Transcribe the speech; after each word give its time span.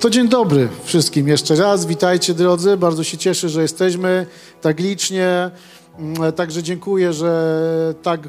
To 0.00 0.10
dzień 0.10 0.28
dobry 0.28 0.68
wszystkim 0.84 1.28
jeszcze 1.28 1.54
raz. 1.54 1.86
Witajcie 1.86 2.34
drodzy. 2.34 2.76
Bardzo 2.76 3.04
się 3.04 3.18
cieszę, 3.18 3.48
że 3.48 3.62
jesteśmy 3.62 4.26
tak 4.60 4.80
licznie. 4.80 5.50
Mm, 5.98 6.32
Także 6.32 6.62
dziękuję, 6.62 7.12
że 7.12 7.94
tak 8.02 8.20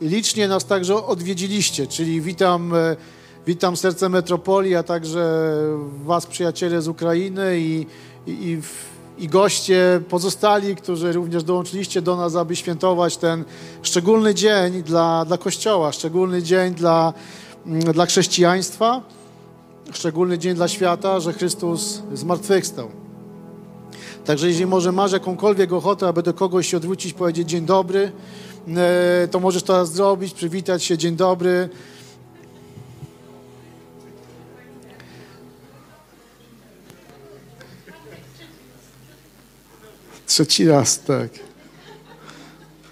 licznie 0.00 0.48
nas 0.48 0.64
także 0.64 1.06
odwiedziliście. 1.06 1.86
Czyli 1.86 2.20
witam, 2.20 2.74
e, 2.74 2.96
witam 3.46 3.76
serce 3.76 4.08
metropolii, 4.08 4.74
a 4.74 4.82
także 4.82 5.52
was 6.04 6.26
przyjaciele 6.26 6.82
z 6.82 6.88
Ukrainy 6.88 7.58
i, 7.58 7.86
i, 8.26 8.60
i, 9.18 9.28
goście 9.28 10.00
pozostali, 10.08 10.76
którzy 10.76 11.12
również 11.12 11.44
dołączyliście 11.44 12.02
do 12.02 12.16
nas, 12.16 12.36
aby 12.36 12.56
świętować 12.56 13.16
ten 13.16 13.44
szczególny 13.82 14.34
dzień 14.34 14.82
dla, 14.82 15.24
dla 15.24 15.38
Kościoła, 15.38 15.92
szczególny 15.92 16.42
dzień 16.42 16.74
dla, 16.74 17.12
mm, 17.66 17.80
dla 17.80 18.06
chrześcijaństwa 18.06 19.17
szczególny 19.92 20.38
dzień 20.38 20.54
dla 20.54 20.68
świata, 20.68 21.20
że 21.20 21.32
Chrystus 21.32 22.02
zmartwychwstał. 22.14 22.90
Także 24.24 24.48
jeśli 24.48 24.66
może 24.66 24.92
masz 24.92 25.12
jakąkolwiek 25.12 25.72
ochotę, 25.72 26.08
aby 26.08 26.22
do 26.22 26.34
kogoś 26.34 26.68
się 26.70 26.76
odwrócić, 26.76 27.12
powiedzieć 27.12 27.48
dzień 27.48 27.66
dobry, 27.66 28.12
e, 28.76 29.28
to 29.30 29.40
możesz 29.40 29.62
to 29.62 29.86
zrobić, 29.86 30.34
przywitać 30.34 30.84
się, 30.84 30.98
dzień 30.98 31.16
dobry. 31.16 31.68
Trzeci 40.26 40.66
raz, 40.66 41.00
tak. 41.00 41.30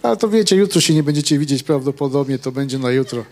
Ale 0.02 0.16
to 0.16 0.28
wiecie, 0.28 0.56
jutro 0.56 0.80
się 0.80 0.94
nie 0.94 1.02
będziecie 1.02 1.38
widzieć 1.38 1.62
prawdopodobnie, 1.62 2.38
to 2.38 2.52
będzie 2.52 2.78
na 2.78 2.90
jutro. 2.90 3.24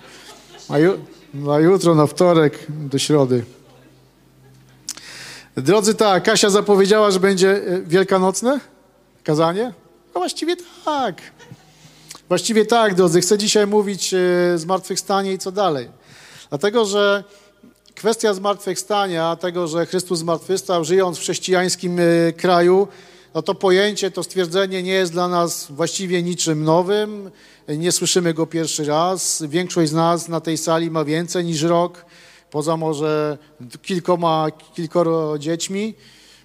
Na, 0.69 0.79
ju- 0.79 0.99
na 1.35 1.59
jutro, 1.59 1.95
na 1.95 2.07
wtorek, 2.07 2.59
do 2.69 2.99
środy. 2.99 3.45
Drodzy, 5.57 5.95
tak, 5.95 6.23
Kasia 6.23 6.51
zapowiedziała, 6.51 7.11
że 7.11 7.21
będzie 7.21 7.51
e, 7.51 7.83
wielkanocne 7.83 8.61
kazanie? 9.25 9.73
No 10.15 10.21
właściwie 10.21 10.57
tak. 10.85 11.23
Właściwie 12.29 12.67
tak, 12.67 12.95
drodzy. 12.95 13.21
Chcę 13.21 13.39
dzisiaj 13.39 13.67
mówić 13.67 14.15
e, 14.15 14.19
zmartwychwstanie 14.59 15.33
i 15.33 15.39
co 15.39 15.53
dalej. 15.53 15.89
Dlatego, 16.49 16.85
że 16.85 17.25
kwestia 17.95 18.35
zmartwychwstania, 18.35 19.37
tego, 19.37 19.67
że 19.67 19.87
Chrystus 19.87 20.19
zmartwychwstał, 20.19 20.85
żyjąc 20.85 21.19
w 21.19 21.21
chrześcijańskim 21.21 21.99
e, 21.99 22.33
kraju, 22.33 22.89
no 23.35 23.43
to 23.43 23.55
pojęcie, 23.55 24.11
to 24.11 24.23
stwierdzenie 24.23 24.83
nie 24.83 24.93
jest 24.93 25.13
dla 25.13 25.29
nas 25.29 25.67
właściwie 25.71 26.23
niczym 26.23 26.65
nowym. 26.65 27.31
Nie 27.69 27.93
słyszymy 27.93 28.35
go 28.35 28.47
pierwszy 28.47 28.85
raz. 28.85 29.43
Większość 29.49 29.91
z 29.91 29.95
nas 29.95 30.29
na 30.29 30.41
tej 30.41 30.59
sali 30.59 30.91
ma 30.91 31.05
więcej 31.05 31.45
niż 31.45 31.63
rok, 31.63 32.05
poza 32.51 32.77
może 32.77 33.39
kilkoma, 33.83 34.47
kilkoro 34.75 35.39
dziećmi. 35.39 35.95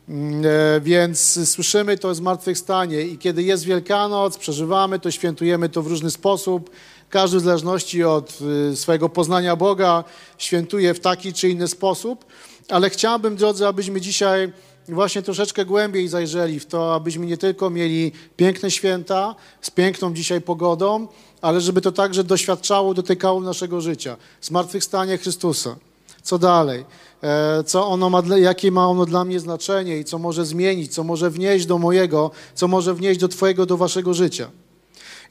Mm, 0.10 0.46
e, 0.46 0.82
Więc 0.82 1.50
słyszymy 1.50 1.98
to 1.98 2.16
zmartwychwstanie 2.16 3.02
i 3.02 3.18
kiedy 3.18 3.44
jest 3.44 3.64
Wielkanoc, 3.64 4.38
przeżywamy 4.38 5.00
to, 5.00 5.12
świętujemy 5.12 5.70
to 5.70 5.82
w 5.82 5.88
różny 5.88 6.12
sposób. 6.12 6.70
Każdy 7.10 7.38
w 7.38 7.42
zależności 7.42 8.04
od 8.04 8.40
y, 8.72 8.76
swojego 8.76 9.10
poznania 9.10 9.56
Boga 9.56 10.04
świętuje 10.38 10.94
w 10.94 11.00
taki 11.00 11.34
czy 11.34 11.50
inny 11.50 11.68
sposób, 11.68 12.26
ale 12.70 12.90
chciałbym, 12.90 13.36
drodzy, 13.36 13.68
abyśmy 13.68 14.02
dzisiaj 14.02 14.52
właśnie 14.94 15.22
troszeczkę 15.22 15.66
głębiej 15.66 16.08
zajrzeli 16.08 16.60
w 16.60 16.66
to, 16.66 16.96
abyśmy 16.96 17.26
nie 17.26 17.38
tylko 17.38 17.70
mieli 17.70 18.12
piękne 18.38 18.72
święta 18.72 19.36
z 19.62 19.72
piękną 19.72 20.14
dzisiaj 20.14 20.42
pogodą, 20.42 21.08
ale 21.42 21.62
żeby 21.62 21.82
to 21.82 21.92
także 21.92 22.24
doświadczało, 22.24 22.94
dotykało 22.94 23.42
naszego 23.42 23.82
życia. 23.82 24.18
Zmartwychwstanie 24.42 25.18
Chrystusa. 25.18 25.76
Co 26.24 26.38
dalej? 26.38 26.86
E, 27.24 27.64
Co 27.64 27.88
ono 27.88 28.10
ma, 28.10 28.24
jakie 28.38 28.72
ma 28.72 28.88
ono 28.88 29.06
dla 29.06 29.26
mnie 29.26 29.40
znaczenie 29.40 29.98
i 29.98 30.06
co 30.06 30.20
może 30.20 30.46
zmienić, 30.46 30.94
co 30.94 31.04
może 31.04 31.30
wnieść 31.30 31.66
do 31.66 31.78
mojego, 31.78 32.32
co 32.56 32.68
może 32.68 32.94
wnieść 32.94 33.20
do 33.20 33.28
Twojego, 33.28 33.66
do 33.66 33.78
Waszego 33.78 34.14
życia. 34.14 34.52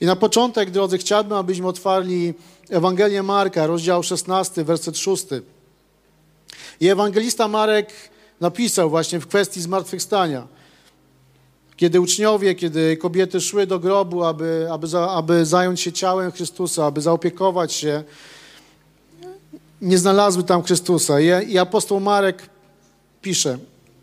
I 0.00 0.06
na 0.06 0.16
początek, 0.16 0.70
drodzy, 0.70 0.98
chciałbym, 0.98 1.32
abyśmy 1.32 1.68
otwarli 1.68 2.34
Ewangelię 2.70 3.22
Marka, 3.22 3.66
rozdział 3.66 4.02
16, 4.02 4.64
werset 4.64 4.98
6. 4.98 5.24
I 6.80 6.88
ewangelista 6.88 7.48
Marek 7.48 7.92
napisał 8.40 8.90
właśnie 8.90 9.20
w 9.20 9.26
kwestii 9.26 9.60
zmartwychwstania. 9.60 10.46
Kiedy 11.76 12.00
uczniowie, 12.00 12.54
kiedy 12.54 12.96
kobiety 12.96 13.40
szły 13.40 13.66
do 13.66 13.78
grobu, 13.78 14.24
aby, 14.24 14.68
aby, 14.70 14.86
za, 14.86 15.10
aby 15.10 15.46
zająć 15.46 15.80
się 15.80 15.92
ciałem 15.92 16.32
Chrystusa, 16.32 16.86
aby 16.86 17.00
zaopiekować 17.00 17.72
się, 17.72 18.04
nie 19.82 19.98
znalazły 19.98 20.42
tam 20.42 20.62
Chrystusa. 20.62 21.20
I, 21.20 21.52
I 21.52 21.58
apostoł 21.58 22.00
Marek 22.00 22.48
pisze, 23.22 23.58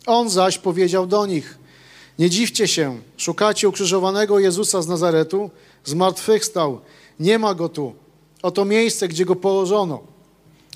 on 0.06 0.30
zaś 0.30 0.58
powiedział 0.58 1.08
do 1.08 1.26
nich, 1.26 1.58
nie 2.20 2.30
dziwcie 2.30 2.68
się, 2.68 2.98
szukacie 3.18 3.70
ukrzyżowanego 3.70 4.40
Jezusa 4.40 4.82
z 4.82 4.88
Nazaretu, 4.88 5.50
zmartwychwstał, 5.84 6.80
nie 7.20 7.40
ma 7.40 7.54
go 7.54 7.70
tu. 7.70 7.94
Oto 8.42 8.66
miejsce, 8.66 9.08
gdzie 9.08 9.26
go 9.26 9.36
położono. 9.36 10.15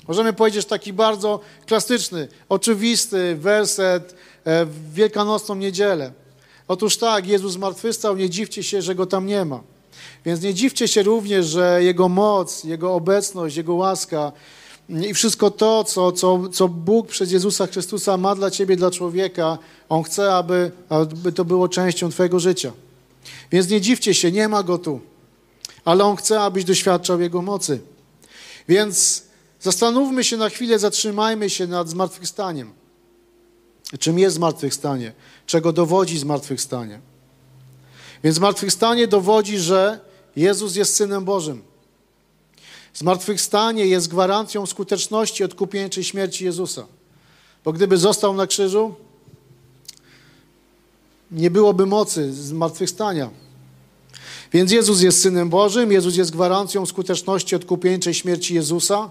Możemy 0.08 0.32
powiedzieć 0.32 0.66
taki 0.66 0.92
bardzo 0.92 1.40
klasyczny, 1.66 2.28
oczywisty 2.48 3.36
werset 3.36 4.14
e, 4.44 4.64
w 4.64 4.94
Wielkanocną 4.94 5.54
niedzielę. 5.54 6.12
Otóż 6.68 6.96
tak, 6.96 7.26
Jezus 7.26 7.52
zmartwychwstał, 7.52 8.16
nie 8.16 8.30
dziwcie 8.30 8.62
się, 8.62 8.82
że 8.82 8.94
go 8.94 9.06
tam 9.06 9.26
nie 9.26 9.44
ma. 9.44 9.60
Więc 10.24 10.42
nie 10.42 10.54
dziwcie 10.54 10.88
się 10.88 11.02
również, 11.02 11.46
że 11.46 11.78
Jego 11.82 12.08
moc, 12.08 12.64
Jego 12.64 12.94
obecność, 12.94 13.56
Jego 13.56 13.74
łaska 13.74 14.32
i 15.08 15.14
wszystko 15.14 15.50
to, 15.50 15.84
co, 15.84 16.12
co, 16.12 16.48
co 16.52 16.68
Bóg 16.68 17.08
przez 17.08 17.32
Jezusa 17.32 17.66
Chrystusa 17.66 18.16
ma 18.16 18.34
dla 18.34 18.50
ciebie, 18.50 18.76
dla 18.76 18.90
człowieka, 18.90 19.58
On 19.88 20.02
chce, 20.02 20.34
aby, 20.34 20.70
aby 20.88 21.32
to 21.32 21.44
było 21.44 21.68
częścią 21.68 22.10
twojego 22.10 22.40
życia. 22.40 22.72
Więc 23.52 23.68
nie 23.68 23.80
dziwcie 23.80 24.14
się, 24.14 24.32
nie 24.32 24.48
ma 24.48 24.62
Go 24.62 24.78
tu. 24.78 25.00
Ale 25.84 26.04
On 26.04 26.16
chce, 26.16 26.40
abyś 26.40 26.64
doświadczał 26.64 27.20
Jego 27.20 27.42
mocy. 27.42 27.80
Więc 28.68 29.22
zastanówmy 29.60 30.24
się 30.24 30.36
na 30.36 30.48
chwilę, 30.48 30.78
zatrzymajmy 30.78 31.50
się 31.50 31.66
nad 31.66 31.88
zmartwychwstaniem. 31.88 32.72
Czym 33.98 34.18
jest 34.18 34.36
zmartwychwstanie? 34.36 35.12
Czego 35.46 35.72
dowodzi 35.72 36.18
zmartwychwstanie? 36.18 37.00
Więc 38.24 38.36
zmartwychwstanie 38.36 39.08
dowodzi, 39.08 39.58
że 39.58 40.00
Jezus 40.36 40.76
jest 40.76 40.94
Synem 40.96 41.24
Bożym. 41.24 41.62
Zmartwychwstanie 42.94 43.86
jest 43.86 44.08
gwarancją 44.08 44.66
skuteczności 44.66 45.44
odkupieńczej 45.44 46.04
śmierci 46.04 46.44
Jezusa. 46.44 46.86
Bo 47.64 47.72
gdyby 47.72 47.96
został 47.96 48.34
na 48.34 48.46
krzyżu, 48.46 48.94
nie 51.30 51.50
byłoby 51.50 51.86
mocy 51.86 52.32
zmartwychwstania. 52.32 53.30
Więc 54.52 54.72
Jezus 54.72 55.00
jest 55.00 55.22
Synem 55.22 55.50
Bożym, 55.50 55.92
Jezus 55.92 56.16
jest 56.16 56.30
gwarancją 56.30 56.86
skuteczności 56.86 57.56
odkupieńczej 57.56 58.14
śmierci 58.14 58.54
Jezusa. 58.54 59.10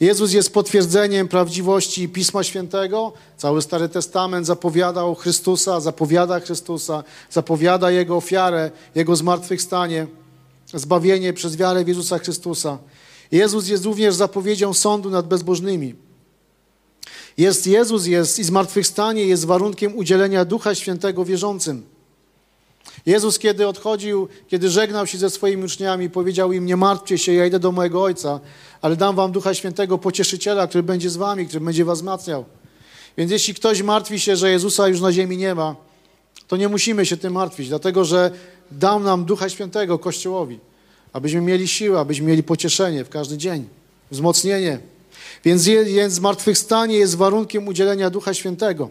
Jezus 0.00 0.32
jest 0.32 0.52
potwierdzeniem 0.52 1.28
prawdziwości 1.28 2.08
Pisma 2.08 2.44
Świętego. 2.44 3.12
Cały 3.36 3.62
Stary 3.62 3.88
Testament 3.88 4.46
zapowiadał 4.46 5.14
Chrystusa, 5.14 5.80
zapowiada 5.80 6.40
Chrystusa, 6.40 7.04
zapowiada 7.30 7.90
Jego 7.90 8.16
ofiarę, 8.16 8.70
Jego 8.94 9.16
zmartwychwstanie, 9.16 10.06
zbawienie 10.74 11.32
przez 11.32 11.56
wiarę 11.56 11.84
w 11.84 11.88
Jezusa 11.88 12.18
Chrystusa. 12.18 12.78
Jezus 13.32 13.68
jest 13.68 13.84
również 13.84 14.14
zapowiedzią 14.14 14.74
sądu 14.74 15.10
nad 15.10 15.28
bezbożnymi. 15.28 15.94
Jest 17.38 17.66
Jezus 17.66 18.06
jest 18.06 18.38
i 18.38 18.44
zmartwychwstanie 18.44 19.24
jest 19.24 19.44
warunkiem 19.44 19.96
udzielenia 19.96 20.44
Ducha 20.44 20.74
Świętego 20.74 21.24
wierzącym. 21.24 21.82
Jezus, 23.06 23.38
kiedy 23.38 23.68
odchodził, 23.68 24.28
kiedy 24.48 24.70
żegnał 24.70 25.06
się 25.06 25.18
ze 25.18 25.30
swoimi 25.30 25.64
uczniami, 25.64 26.10
powiedział 26.10 26.52
im: 26.52 26.66
Nie 26.66 26.76
martwcie 26.76 27.18
się, 27.18 27.32
ja 27.32 27.46
idę 27.46 27.58
do 27.58 27.72
mojego 27.72 28.02
Ojca, 28.02 28.40
ale 28.82 28.96
dam 28.96 29.16
wam 29.16 29.32
Ducha 29.32 29.54
Świętego, 29.54 29.98
pocieszyciela, 29.98 30.66
który 30.66 30.82
będzie 30.82 31.10
z 31.10 31.16
wami, 31.16 31.46
który 31.46 31.64
będzie 31.64 31.84
was 31.84 31.98
wzmacniał. 31.98 32.44
Więc 33.16 33.30
jeśli 33.30 33.54
ktoś 33.54 33.82
martwi 33.82 34.20
się, 34.20 34.36
że 34.36 34.50
Jezusa 34.50 34.88
już 34.88 35.00
na 35.00 35.12
ziemi 35.12 35.36
nie 35.36 35.54
ma, 35.54 35.76
to 36.48 36.56
nie 36.56 36.68
musimy 36.68 37.06
się 37.06 37.16
tym 37.16 37.32
martwić, 37.32 37.68
dlatego 37.68 38.04
że 38.04 38.30
dał 38.70 39.00
nam 39.00 39.24
Ducha 39.24 39.48
Świętego 39.48 39.98
Kościołowi, 39.98 40.58
abyśmy 41.12 41.40
mieli 41.40 41.68
siłę, 41.68 42.00
abyśmy 42.00 42.26
mieli 42.26 42.42
pocieszenie 42.42 43.04
w 43.04 43.08
każdy 43.08 43.38
dzień, 43.38 43.68
wzmocnienie. 44.10 44.78
Więc, 45.44 45.64
więc 45.64 46.14
zmartwychwstanie 46.14 46.96
jest 46.96 47.16
warunkiem 47.16 47.68
udzielenia 47.68 48.10
Ducha 48.10 48.34
Świętego. 48.34 48.90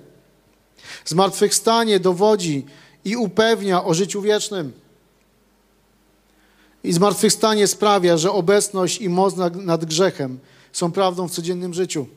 Zmartwychwstanie 1.06 2.00
dowodzi 2.00 2.65
i 3.09 3.15
upewnia 3.15 3.83
o 3.83 3.94
życiu 3.94 4.21
wiecznym. 4.21 4.73
I 6.83 6.94
zmartwychwstanie 6.94 7.67
sprawia, 7.67 8.17
że 8.17 8.31
obecność 8.31 9.01
i 9.01 9.09
moc 9.09 9.35
nad, 9.56 9.85
grzechem 9.85 10.39
są 10.71 10.91
prawdą 10.91 11.27
w 11.27 11.31
codziennym 11.31 11.73
życiu. 11.73 12.07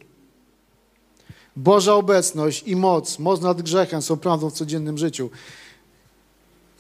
Boża 1.57 1.95
obecność 1.95 2.63
i 2.67 2.77
moc, 2.77 3.19
moc 3.19 3.41
nad 3.41 3.63
grzechem 3.63 4.03
są 4.03 4.17
prawdą 4.17 4.51
w 4.51 4.53
codziennym 4.53 4.99
życiu. 4.99 5.31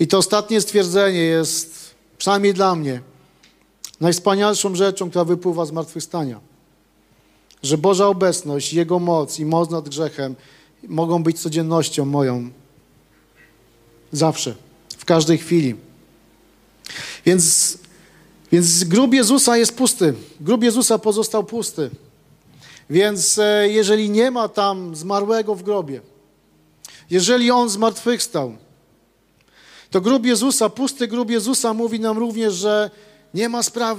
I 0.01 0.07
to 0.07 0.19
ostatnie 0.19 0.61
stwierdzenie 0.61 1.21
jest, 1.21 1.95
przynajmniej 2.19 2.55
dla 2.55 2.75
mnie, 2.75 3.01
najwspanialszą 4.01 4.75
rzeczą, 4.75 5.11
która 5.11 5.25
wypływa 5.25 5.65
z 5.65 5.69
zmartwychwstania. 5.69 6.41
że 7.63 7.79
Boża 7.79 8.07
obecność, 8.07 8.73
Jego 8.73 8.99
moc 8.99 9.39
i 9.39 9.45
moc 9.45 9.71
nad 9.71 9.89
grzechem 9.89 10.35
mogą 10.89 11.23
być 11.23 11.41
codziennością 11.41 12.05
moją. 12.05 12.51
Zawsze, 14.13 14.55
w 14.99 15.05
każdej 15.05 15.39
chwili. 15.39 15.75
Więc, 17.27 17.79
więc 18.53 18.85
grób 18.85 19.15
Jezusa 19.15 19.57
jest 19.57 19.77
pusty. 19.77 20.15
Grób 20.41 20.63
Jezusa 20.63 20.99
pozostał 20.99 21.45
pusty. 21.45 21.91
Więc 22.91 23.39
e, 23.39 23.69
jeżeli 23.69 24.11
nie 24.11 24.31
ma 24.31 24.49
tam 24.49 24.97
zmarłego 24.97 25.55
w 25.55 25.63
grobie, 25.63 26.01
jeżeli 27.11 27.51
On 27.51 27.69
zmartwychwstał, 27.69 28.57
to 29.91 30.01
grób 30.01 30.27
Jezusa, 30.27 30.69
pusty 30.69 31.09
grób 31.09 31.31
Jezusa 31.31 31.75
mówi 31.75 32.01
nam 32.01 32.19
również, 32.19 32.55
że 32.55 32.91
nie 33.35 33.49
ma 33.49 33.63
spraw 33.63 33.99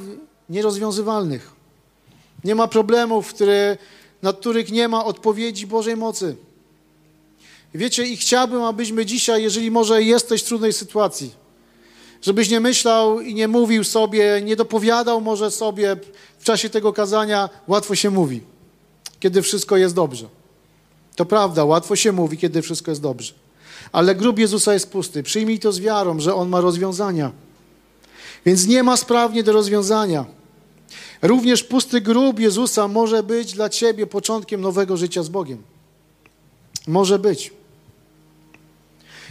nierozwiązywalnych. 0.50 1.52
Nie 2.44 2.56
ma 2.56 2.68
problemów, 2.68 3.34
które, 3.34 3.78
nad 4.22 4.40
których 4.40 4.72
nie 4.72 4.88
ma 4.88 5.06
odpowiedzi 5.06 5.68
Bożej 5.68 5.98
mocy. 5.98 6.36
Wiecie, 7.74 8.06
i 8.06 8.18
chciałbym, 8.18 8.64
abyśmy 8.64 9.06
dzisiaj, 9.06 9.44
jeżeli 9.44 9.72
może 9.72 10.04
jesteś 10.04 10.42
w 10.42 10.46
trudnej 10.46 10.74
sytuacji, 10.74 11.32
żebyś 12.22 12.50
nie 12.50 12.60
myślał 12.60 13.22
i 13.22 13.34
nie 13.34 13.48
mówił 13.48 13.84
sobie, 13.84 14.42
nie 14.44 14.56
dopowiadał 14.56 15.22
może 15.22 15.52
sobie 15.52 15.96
w 16.40 16.44
czasie 16.44 16.70
tego 16.70 16.94
kazania, 16.94 17.50
łatwo 17.68 17.96
się 17.96 18.10
mówi, 18.10 18.42
kiedy 19.20 19.42
wszystko 19.42 19.78
jest 19.78 19.96
dobrze. 19.96 20.28
To 21.16 21.26
prawda, 21.26 21.66
łatwo 21.66 21.96
się 21.96 22.12
mówi, 22.12 22.38
kiedy 22.38 22.62
wszystko 22.62 22.92
jest 22.92 23.02
dobrze. 23.02 23.34
Ale 23.92 24.16
grób 24.16 24.40
Jezusa 24.40 24.74
jest 24.74 24.92
pusty. 24.92 25.24
Przyjmij 25.24 25.60
to 25.60 25.72
z 25.72 25.80
wiarą, 25.80 26.20
że 26.20 26.36
On 26.36 26.50
ma 26.50 26.62
rozwiązania. 26.62 27.32
Więc 28.46 28.68
nie 28.68 28.84
ma 28.84 28.98
spraw 28.98 29.34
nie 29.34 29.44
do 29.44 29.54
rozwiązania. 29.54 30.26
Również 31.22 31.64
pusty 31.64 32.02
grób 32.02 32.40
Jezusa 32.40 32.88
może 32.88 33.24
być 33.24 33.54
dla 33.54 33.70
Ciebie 33.70 34.08
początkiem 34.08 34.62
nowego 34.62 34.98
życia 34.98 35.24
z 35.24 35.30
Bogiem. 35.30 35.64
Może 36.88 37.20
być. 37.20 37.54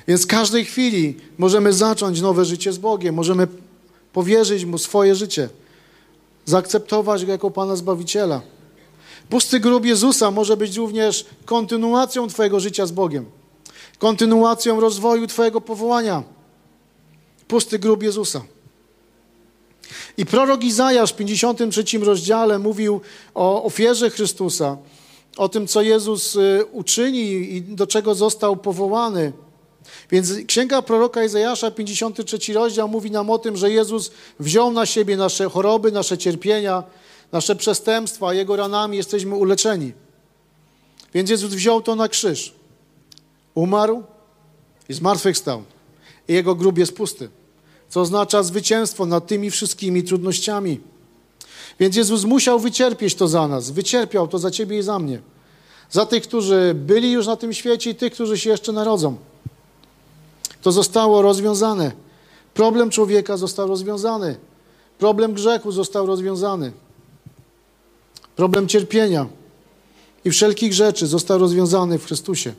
Więc 0.08 0.22
w 0.22 0.26
każdej 0.26 0.64
chwili 0.64 1.16
możemy 1.38 1.72
zacząć 1.72 2.20
nowe 2.20 2.44
życie 2.44 2.72
z 2.72 2.78
Bogiem, 2.78 3.14
możemy 3.14 3.48
powierzyć 4.12 4.64
Mu 4.64 4.78
swoje 4.78 5.14
życie, 5.14 5.48
zaakceptować 6.44 7.26
Go 7.26 7.32
jako 7.32 7.50
Pana 7.50 7.76
Zbawiciela. 7.76 8.40
Pusty 9.28 9.60
grób 9.60 9.84
Jezusa 9.84 10.30
może 10.30 10.56
być 10.56 10.76
również 10.76 11.26
kontynuacją 11.44 12.28
Twojego 12.28 12.60
życia 12.60 12.86
z 12.86 12.92
Bogiem, 12.92 13.24
kontynuacją 13.98 14.80
rozwoju 14.80 15.26
Twojego 15.26 15.60
powołania. 15.60 16.22
Pusty 17.48 17.78
grób 17.78 18.02
Jezusa. 18.02 18.42
I 20.16 20.26
prorok 20.26 20.64
Izajasz 20.64 21.12
w 21.12 21.16
53 21.16 21.98
rozdziale 21.98 22.58
mówił 22.58 23.00
o 23.34 23.64
ofierze 23.64 24.10
Chrystusa, 24.10 24.76
o 25.36 25.48
tym, 25.48 25.66
co 25.66 25.82
Jezus 25.82 26.36
y, 26.36 26.64
uczyni 26.72 27.56
i 27.56 27.62
do 27.62 27.86
czego 27.86 28.14
został 28.14 28.56
powołany. 28.56 29.32
Więc 30.10 30.32
księga 30.46 30.82
proroka 30.82 31.24
Izajasza, 31.24 31.70
53 31.70 32.52
rozdział, 32.52 32.88
mówi 32.88 33.10
nam 33.10 33.30
o 33.30 33.38
tym, 33.38 33.56
że 33.56 33.70
Jezus 33.70 34.10
wziął 34.40 34.72
na 34.72 34.86
siebie 34.86 35.16
nasze 35.16 35.48
choroby, 35.48 35.92
nasze 35.92 36.18
cierpienia, 36.18 36.82
nasze 37.32 37.56
przestępstwa, 37.56 38.34
Jego 38.34 38.56
ranami 38.56 38.96
jesteśmy 38.96 39.34
uleczeni. 39.34 39.92
Więc 41.14 41.30
Jezus 41.30 41.54
wziął 41.54 41.82
to 41.82 41.96
na 41.96 42.08
krzyż. 42.08 42.54
Umarł 43.54 44.02
i 44.88 44.94
zmartwychwstał. 44.94 45.62
I 46.28 46.32
Jego 46.32 46.54
grób 46.54 46.78
jest 46.78 46.96
pusty, 46.96 47.28
co 47.88 48.00
oznacza 48.00 48.42
zwycięstwo 48.42 49.06
nad 49.06 49.26
tymi 49.26 49.50
wszystkimi 49.50 50.02
trudnościami. 50.02 50.80
Więc 51.80 51.96
Jezus 51.96 52.24
musiał 52.24 52.58
wycierpieć 52.58 53.14
to 53.14 53.28
za 53.28 53.48
nas. 53.48 53.70
Wycierpiał 53.70 54.28
to 54.28 54.38
za 54.38 54.50
ciebie 54.50 54.78
i 54.78 54.82
za 54.82 54.98
mnie. 54.98 55.20
Za 55.90 56.06
tych, 56.06 56.22
którzy 56.22 56.72
byli 56.74 57.12
już 57.12 57.26
na 57.26 57.36
tym 57.36 57.52
świecie 57.52 57.90
i 57.90 57.94
tych, 57.94 58.12
którzy 58.12 58.38
się 58.38 58.50
jeszcze 58.50 58.72
narodzą. 58.72 59.16
To 60.62 60.72
zostało 60.72 61.22
rozwiązane. 61.22 61.92
Problem 62.54 62.90
człowieka 62.90 63.36
został 63.36 63.68
rozwiązany. 63.68 64.36
Problem 64.98 65.34
grzechu 65.34 65.72
został 65.72 66.06
rozwiązany. 66.06 66.72
Problem 68.36 68.68
cierpienia 68.68 69.26
i 70.24 70.30
wszelkich 70.30 70.72
rzeczy 70.72 71.06
został 71.06 71.38
rozwiązany 71.38 71.98
w 71.98 72.06
Chrystusie. 72.06 72.54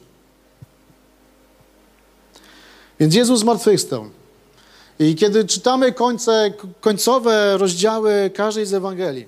Więc 2.99 3.15
Jezus 3.15 3.39
zmartwychwstał. 3.39 4.09
I 4.99 5.15
kiedy 5.15 5.45
czytamy 5.45 5.91
końce, 5.91 6.53
końcowe 6.81 7.57
rozdziały 7.57 8.31
każdej 8.35 8.65
z 8.65 8.73
Ewangelii, 8.73 9.25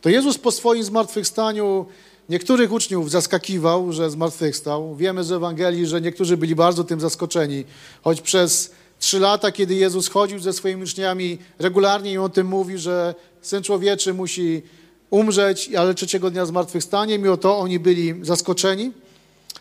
to 0.00 0.08
Jezus 0.08 0.38
po 0.38 0.52
swoim 0.52 0.84
zmartwychwstaniu 0.84 1.86
Niektórych 2.28 2.72
uczniów 2.72 3.10
zaskakiwał, 3.10 3.92
że 3.92 4.10
zmartwychwstał. 4.10 4.96
Wiemy 4.96 5.24
z 5.24 5.32
Ewangelii, 5.32 5.86
że 5.86 6.00
niektórzy 6.00 6.36
byli 6.36 6.54
bardzo 6.54 6.84
tym 6.84 7.00
zaskoczeni, 7.00 7.64
choć 8.02 8.20
przez 8.20 8.70
trzy 8.98 9.20
lata, 9.20 9.52
kiedy 9.52 9.74
Jezus 9.74 10.08
chodził 10.08 10.38
ze 10.38 10.52
swoimi 10.52 10.82
uczniami, 10.82 11.38
regularnie 11.58 12.12
im 12.12 12.20
o 12.20 12.28
tym 12.28 12.46
mówił, 12.46 12.78
że 12.78 13.14
Syn 13.42 13.62
Człowieczy 13.62 14.14
musi 14.14 14.62
umrzeć, 15.10 15.74
ale 15.74 15.94
trzeciego 15.94 16.30
dnia 16.30 16.46
zmartwychwstanie. 16.46 17.18
Mimo 17.18 17.36
to 17.36 17.58
oni 17.58 17.78
byli 17.78 18.14
zaskoczeni. 18.22 18.92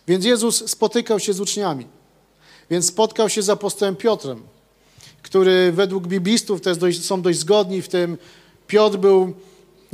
Więc 0.08 0.26
Jezus 0.26 0.70
spotykał 0.70 1.20
się 1.20 1.34
z 1.34 1.40
uczniami. 1.40 1.88
Więc 2.70 2.86
spotkał 2.86 3.30
się 3.30 3.42
z 3.42 3.50
apostołem 3.50 3.96
Piotrem, 3.96 4.42
który 5.22 5.72
według 5.72 6.08
biblistów 6.08 6.62
też 6.62 6.78
dość, 6.78 7.06
są 7.06 7.22
dość 7.22 7.40
zgodni 7.40 7.82
w 7.82 7.88
tym. 7.88 8.18
Piotr 8.68 8.98
był 8.98 9.34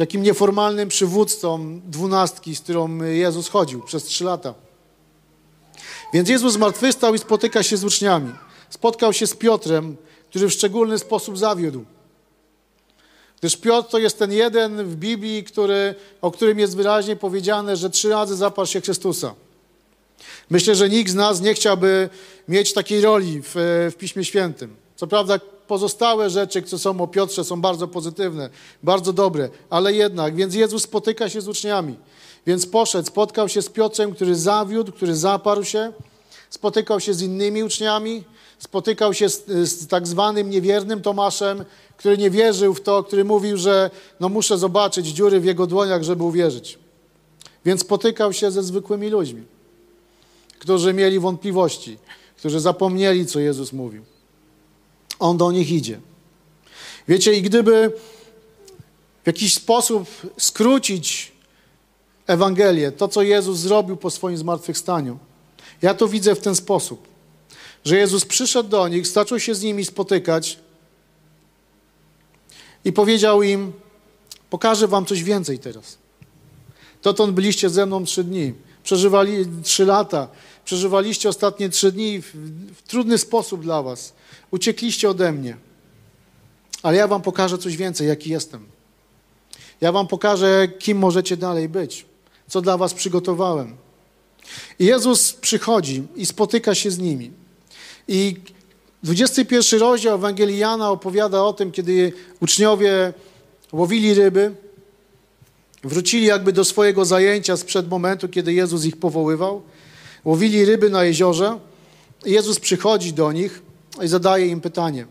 takim 0.02 0.24
nieformalnym 0.24 0.90
przywódcą 0.90 1.80
dwunastki, 1.86 2.56
z 2.56 2.62
którą 2.62 3.04
Jezus 3.04 3.50
chodził 3.50 3.82
przez 3.82 4.04
trzy 4.04 4.24
lata. 4.24 4.54
Więc 6.14 6.30
Jezus 6.30 6.54
zmartwychwstał 6.54 7.16
i 7.16 7.20
spotyka 7.20 7.64
się 7.64 7.78
z 7.78 7.84
uczniami. 7.84 8.34
Spotkał 8.70 9.14
się 9.14 9.28
z 9.28 9.36
Piotrem, 9.36 9.98
który 10.30 10.48
w 10.48 10.54
szczególny 10.54 11.00
sposób 11.00 11.38
zawiódł. 11.38 11.86
Gdyż 13.40 13.58
Piotr 13.58 13.90
to 13.90 13.98
jest 13.98 14.20
ten 14.20 14.32
jeden 14.32 14.86
w 14.86 14.96
Biblii, 14.96 15.44
który, 15.44 15.96
o 16.22 16.32
którym 16.32 16.60
jest 16.60 16.76
wyraźnie 16.76 17.16
powiedziane, 17.16 17.76
że 17.76 17.90
trzy 17.90 18.10
razy 18.10 18.36
zaparł 18.36 18.68
się 18.68 18.82
Chrystusa. 18.82 19.34
Myślę, 20.50 20.76
że 20.76 20.90
nikt 20.90 21.12
z 21.12 21.16
nas 21.16 21.42
nie 21.42 21.54
chciałby 21.54 22.10
mieć 22.48 22.74
takiej 22.74 23.02
roli 23.02 23.42
w, 23.42 23.52
w 23.92 23.96
Piśmie 23.98 24.26
Świętym. 24.26 24.76
Co 24.96 25.08
prawda 25.08 25.40
pozostałe 25.68 26.30
rzeczy, 26.30 26.62
które 26.62 26.80
są 26.80 27.02
o 27.02 27.08
Piotrze, 27.08 27.44
są 27.44 27.62
bardzo 27.62 27.88
pozytywne, 27.88 28.50
bardzo 28.84 29.14
dobre, 29.14 29.50
ale 29.70 29.94
jednak, 29.94 30.36
więc 30.36 30.56
Jezus 30.56 30.84
spotyka 30.84 31.30
się 31.30 31.42
z 31.42 31.48
uczniami. 31.48 31.96
Więc 32.48 32.66
poszedł, 32.66 33.08
spotkał 33.08 33.50
się 33.50 33.62
z 33.62 33.70
Piotrem, 33.70 34.14
który 34.16 34.36
zawiódł, 34.36 34.92
który 34.92 35.16
zaparł 35.16 35.64
się, 35.64 35.94
spotykał 36.50 37.00
się 37.00 37.14
z 37.14 37.22
innymi 37.22 37.64
uczniami, 37.64 38.24
spotykał 38.60 39.14
się 39.14 39.30
z, 39.30 39.46
z 39.48 39.88
tak 39.88 40.08
zwanym 40.08 40.50
niewiernym 40.50 41.02
Tomaszem, 41.02 41.66
który 41.98 42.18
nie 42.18 42.30
wierzył 42.30 42.74
w 42.74 42.82
to, 42.82 43.04
który 43.04 43.26
mówił, 43.26 43.58
że 43.58 43.90
no 44.20 44.30
muszę 44.30 44.58
zobaczyć 44.58 45.08
dziury 45.08 45.40
w 45.40 45.46
jego 45.46 45.68
dłoniach, 45.68 46.04
żeby 46.04 46.24
uwierzyć. 46.24 46.80
Więc 47.66 47.82
spotykał 47.82 48.34
się 48.34 48.52
ze 48.52 48.64
zwykłymi 48.64 49.10
ludźmi, 49.10 49.44
którzy 50.60 50.94
mieli 50.94 51.20
wątpliwości, 51.20 51.98
którzy 52.38 52.60
zapomnieli, 52.60 53.26
co 53.26 53.40
Jezus 53.40 53.74
mówił. 53.74 54.11
On 55.22 55.38
do 55.38 55.52
nich 55.52 55.72
idzie. 55.72 56.00
Wiecie, 57.08 57.34
i 57.34 57.42
gdyby 57.42 57.92
w 59.24 59.28
jakiś 59.28 59.54
sposób 59.54 60.10
skrócić 60.38 61.32
Ewangelię, 62.28 62.92
to 62.92 63.08
co 63.08 63.22
Jezus 63.22 63.60
zrobił 63.60 63.98
po 63.98 64.10
swoim 64.10 64.38
zmartwychwstaniu, 64.38 65.20
ja 65.82 65.94
to 65.94 66.08
widzę 66.08 66.36
w 66.36 66.40
ten 66.40 66.56
sposób, 66.56 67.08
że 67.86 67.98
Jezus 67.98 68.26
przyszedł 68.26 68.70
do 68.70 68.88
nich, 68.88 69.08
zaczął 69.08 69.40
się 69.40 69.56
z 69.56 69.62
nimi 69.62 69.86
spotykać 69.86 70.60
i 72.86 72.94
powiedział 72.94 73.44
im: 73.44 73.74
Pokażę 74.50 74.88
wam 74.88 75.06
coś 75.06 75.24
więcej 75.24 75.60
teraz. 75.60 75.98
Dotąd 77.04 77.34
byliście 77.34 77.70
ze 77.70 77.86
mną 77.86 78.06
trzy 78.06 78.24
dni, 78.24 78.54
przeżywali 78.84 79.46
trzy 79.64 79.86
lata, 79.86 80.28
przeżywaliście 80.66 81.30
ostatnie 81.30 81.70
trzy 81.70 81.92
dni 81.92 82.22
w, 82.22 82.36
w 82.76 82.82
trudny 82.82 83.18
sposób 83.18 83.62
dla 83.62 83.84
was. 83.84 84.14
Uciekliście 84.52 85.10
ode 85.10 85.32
mnie. 85.32 85.58
Ale 86.84 86.98
ja 86.98 87.08
wam 87.08 87.22
pokażę 87.22 87.58
coś 87.58 87.78
więcej, 87.78 88.08
jaki 88.08 88.30
jestem. 88.30 88.66
Ja 89.82 89.92
wam 89.92 90.08
pokażę, 90.08 90.68
kim 90.80 90.98
możecie 90.98 91.38
dalej 91.38 91.70
być, 91.70 92.06
co 92.48 92.62
dla 92.62 92.78
was 92.78 92.94
przygotowałem. 92.94 93.76
I 94.80 94.86
Jezus 94.86 95.34
przychodzi 95.34 96.04
i 96.16 96.26
spotyka 96.26 96.76
się 96.76 96.92
z 96.92 97.00
nimi. 97.00 97.32
I 98.08 98.36
21 99.04 99.80
rozdział 99.80 100.16
Ewangelii 100.16 100.58
Jana 100.58 100.90
opowiada 100.90 101.44
o 101.44 101.54
tym, 101.54 101.72
kiedy 101.72 102.14
uczniowie 102.40 103.14
łowili 103.72 104.14
ryby, 104.14 104.56
wrócili 105.84 106.26
jakby 106.26 106.54
do 106.54 106.66
swojego 106.66 107.06
zajęcia 107.06 107.58
sprzed 107.58 107.90
momentu, 107.90 108.30
kiedy 108.30 108.54
Jezus 108.54 108.86
ich 108.86 108.98
powoływał. 108.98 109.62
Łowili 110.26 110.66
ryby 110.66 110.90
na 110.90 111.04
jeziorze. 111.04 111.60
Jezus 112.26 112.60
przychodzi 112.60 113.14
do 113.14 113.32
nich 113.32 113.62
i 114.04 114.08
zadaje 114.08 114.48
im 114.48 114.62
pytanie. 114.62 115.06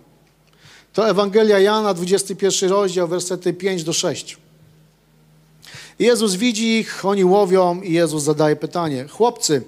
To 0.93 1.09
Ewangelia 1.09 1.59
Jana, 1.59 1.95
21 1.95 2.71
rozdział, 2.71 3.09
wersety 3.09 3.53
5 3.53 3.85
do 3.85 3.93
6. 3.93 4.37
Jezus 5.99 6.35
widzi 6.35 6.79
ich, 6.79 7.05
oni 7.05 7.25
łowią 7.25 7.81
i 7.83 7.93
Jezus 7.93 8.23
zadaje 8.23 8.57
pytanie. 8.57 9.09
Chłopcy, 9.09 9.63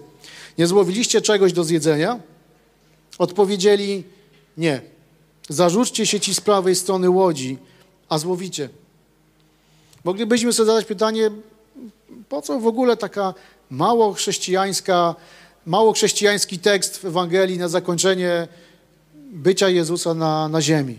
nie 0.58 0.66
złowiliście 0.66 1.20
czegoś 1.20 1.52
do 1.52 1.64
zjedzenia? 1.64 2.20
Odpowiedzieli 3.18 4.04
nie. 4.56 4.80
Zarzućcie 5.49 6.06
sieci 6.06 6.34
z 6.34 6.40
prawej 6.40 6.75
strony 6.75 7.11
łodzi, 7.11 7.58
a 8.08 8.18
złowicie. 8.18 8.68
Moglibyśmy 10.04 10.52
sobie 10.52 10.66
zadać 10.66 10.84
pytanie, 10.84 11.30
po 12.28 12.42
co 12.42 12.61
w 12.61 12.66
ogóle 12.66 12.96
taka 12.96 13.34
mało 13.72 14.12
chrześcijańska, 14.12 15.14
mało 15.66 15.92
chrześcijański 15.92 16.58
tekst 16.58 16.98
w 16.98 17.04
Ewangelii 17.04 17.58
na 17.58 17.68
zakończenie 17.68 18.48
bycia 19.14 19.68
Jezusa 19.68 20.14
na, 20.14 20.48
na 20.48 20.62
ziemi? 20.62 20.98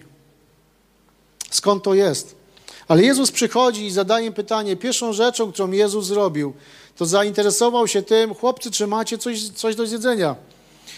Skąd 1.49 1.83
to 1.83 1.93
jest? 1.93 2.35
Ale 2.87 3.03
Jezus 3.03 3.31
przychodzi 3.31 3.85
i 3.85 3.91
zadaje 3.91 4.31
pytanie. 4.31 4.75
Pierwszą 4.75 5.13
rzeczą, 5.13 5.51
którą 5.51 5.71
Jezus 5.71 6.05
zrobił, 6.05 6.53
to 6.97 7.05
zainteresował 7.05 7.87
się 7.87 8.01
tym, 8.01 8.33
chłopcy, 8.33 8.71
czy 8.71 8.87
macie 8.87 9.17
coś, 9.17 9.49
coś 9.49 9.75
do 9.75 9.87
zjedzenia? 9.87 10.35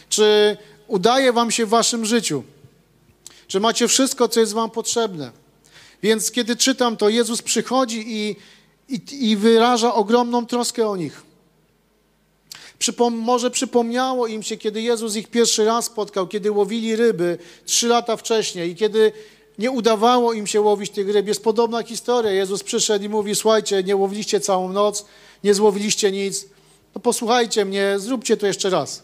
Czy 0.09 0.57
udaje 0.87 1.33
wam 1.33 1.51
się 1.51 1.65
w 1.65 1.69
waszym 1.69 2.05
życiu? 2.05 2.43
Czy 3.47 3.59
macie 3.59 3.87
wszystko, 3.87 4.27
co 4.27 4.39
jest 4.39 4.53
wam 4.53 4.71
potrzebne? 4.71 5.31
Więc 6.03 6.31
kiedy 6.31 6.55
czytam 6.55 6.97
to, 6.97 7.09
Jezus 7.09 7.41
przychodzi 7.41 8.03
i, 8.07 8.35
i, 8.89 9.29
i 9.29 9.37
wyraża 9.37 9.93
ogromną 9.93 10.45
troskę 10.45 10.89
o 10.89 10.95
nich. 10.95 11.24
Przypom 12.85 13.15
może 13.15 13.51
przypomniało 13.51 14.27
im 14.27 14.43
się, 14.43 14.57
kiedy 14.57 14.81
Jezus 14.81 15.15
ich 15.15 15.27
pierwszy 15.27 15.65
raz 15.65 15.85
spotkał, 15.85 16.27
kiedy 16.27 16.51
łowili 16.51 16.95
ryby 16.95 17.37
trzy 17.65 17.87
lata 17.87 18.17
wcześniej 18.17 18.71
i 18.71 18.75
kiedy 18.75 19.11
nie 19.59 19.71
udawało 19.71 20.33
im 20.33 20.47
się 20.47 20.61
łowić 20.61 20.91
tych 20.91 21.09
ryb. 21.09 21.27
Jest 21.27 21.43
podobna 21.43 21.83
historia. 21.83 22.31
Jezus 22.31 22.63
przyszedł 22.63 23.05
i 23.05 23.09
mówi, 23.09 23.35
słuchajcie, 23.35 23.83
nie 23.83 23.95
łowiliście 23.95 24.39
całą 24.39 24.73
noc, 24.73 25.05
nie 25.43 25.53
złowiliście 25.53 26.11
nic, 26.11 26.45
no 26.95 27.01
posłuchajcie 27.01 27.65
mnie, 27.65 27.95
zróbcie 27.97 28.37
to 28.37 28.47
jeszcze 28.47 28.69
raz. 28.69 29.03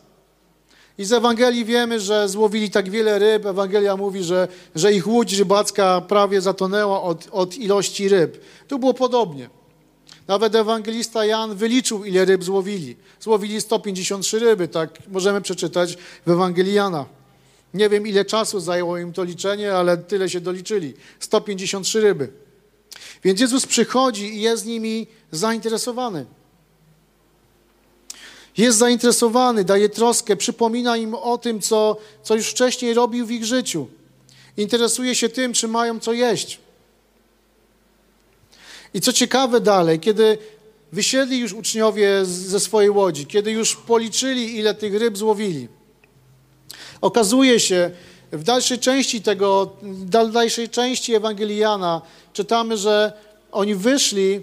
I 0.97 1.05
z 1.05 1.13
Ewangelii 1.13 1.65
wiemy, 1.65 1.99
że 1.99 2.29
złowili 2.29 2.69
tak 2.69 2.89
wiele 2.89 3.19
ryb. 3.19 3.45
Ewangelia 3.45 3.97
mówi, 3.97 4.23
że, 4.23 4.47
że 4.75 4.93
ich 4.93 5.07
łódź 5.07 5.33
rybacka 5.33 6.01
prawie 6.01 6.41
zatonęła 6.41 7.01
od, 7.01 7.27
od 7.31 7.57
ilości 7.57 8.09
ryb. 8.09 8.37
Tu 8.67 8.79
było 8.79 8.93
podobnie. 8.93 9.60
Nawet 10.31 10.55
ewangelista 10.55 11.25
Jan 11.25 11.55
wyliczył, 11.55 12.05
ile 12.05 12.25
ryb 12.25 12.43
złowili. 12.43 12.95
Złowili 13.19 13.61
153 13.61 14.39
ryby, 14.39 14.67
tak 14.67 14.89
możemy 15.07 15.41
przeczytać 15.41 15.97
w 16.25 16.29
Ewangelii 16.31 16.73
Jana. 16.73 17.05
Nie 17.73 17.89
wiem, 17.89 18.07
ile 18.07 18.25
czasu 18.25 18.59
zajęło 18.59 18.97
im 18.97 19.13
to 19.13 19.23
liczenie, 19.23 19.73
ale 19.73 19.97
tyle 19.97 20.29
się 20.29 20.41
doliczyli. 20.41 20.93
153 21.19 22.01
ryby. 22.01 22.29
Więc 23.23 23.39
Jezus 23.41 23.65
przychodzi 23.65 24.35
i 24.35 24.41
jest 24.41 24.65
nimi 24.65 25.07
zainteresowany. 25.31 26.25
Jest 28.57 28.77
zainteresowany, 28.77 29.63
daje 29.63 29.89
troskę, 29.89 30.35
przypomina 30.35 30.97
im 30.97 31.15
o 31.15 31.37
tym, 31.37 31.61
co, 31.61 31.97
co 32.23 32.35
już 32.35 32.47
wcześniej 32.47 32.93
robił 32.93 33.25
w 33.25 33.31
ich 33.31 33.45
życiu. 33.45 33.87
Interesuje 34.57 35.15
się 35.15 35.29
tym, 35.29 35.53
czy 35.53 35.67
mają 35.67 35.99
co 35.99 36.13
jeść. 36.13 36.60
I 38.93 39.01
co 39.01 39.13
ciekawe 39.13 39.61
dalej, 39.61 39.99
kiedy 39.99 40.37
wysiedli 40.91 41.39
już 41.39 41.53
uczniowie 41.53 42.25
ze 42.25 42.59
swojej 42.59 42.89
łodzi, 42.89 43.25
kiedy 43.25 43.51
już 43.51 43.75
policzyli, 43.75 44.57
ile 44.57 44.73
tych 44.73 44.95
ryb 44.95 45.17
złowili, 45.17 45.67
okazuje 47.01 47.59
się, 47.59 47.91
w 48.31 48.43
dalszej 48.43 48.79
części 48.79 49.21
tego, 49.21 49.73
w 49.83 50.05
dalszej 50.05 50.69
części 50.69 51.13
Ewangelii 51.13 51.57
Jana 51.57 52.01
czytamy, 52.33 52.77
że 52.77 53.13
oni 53.51 53.75
wyszli 53.75 54.41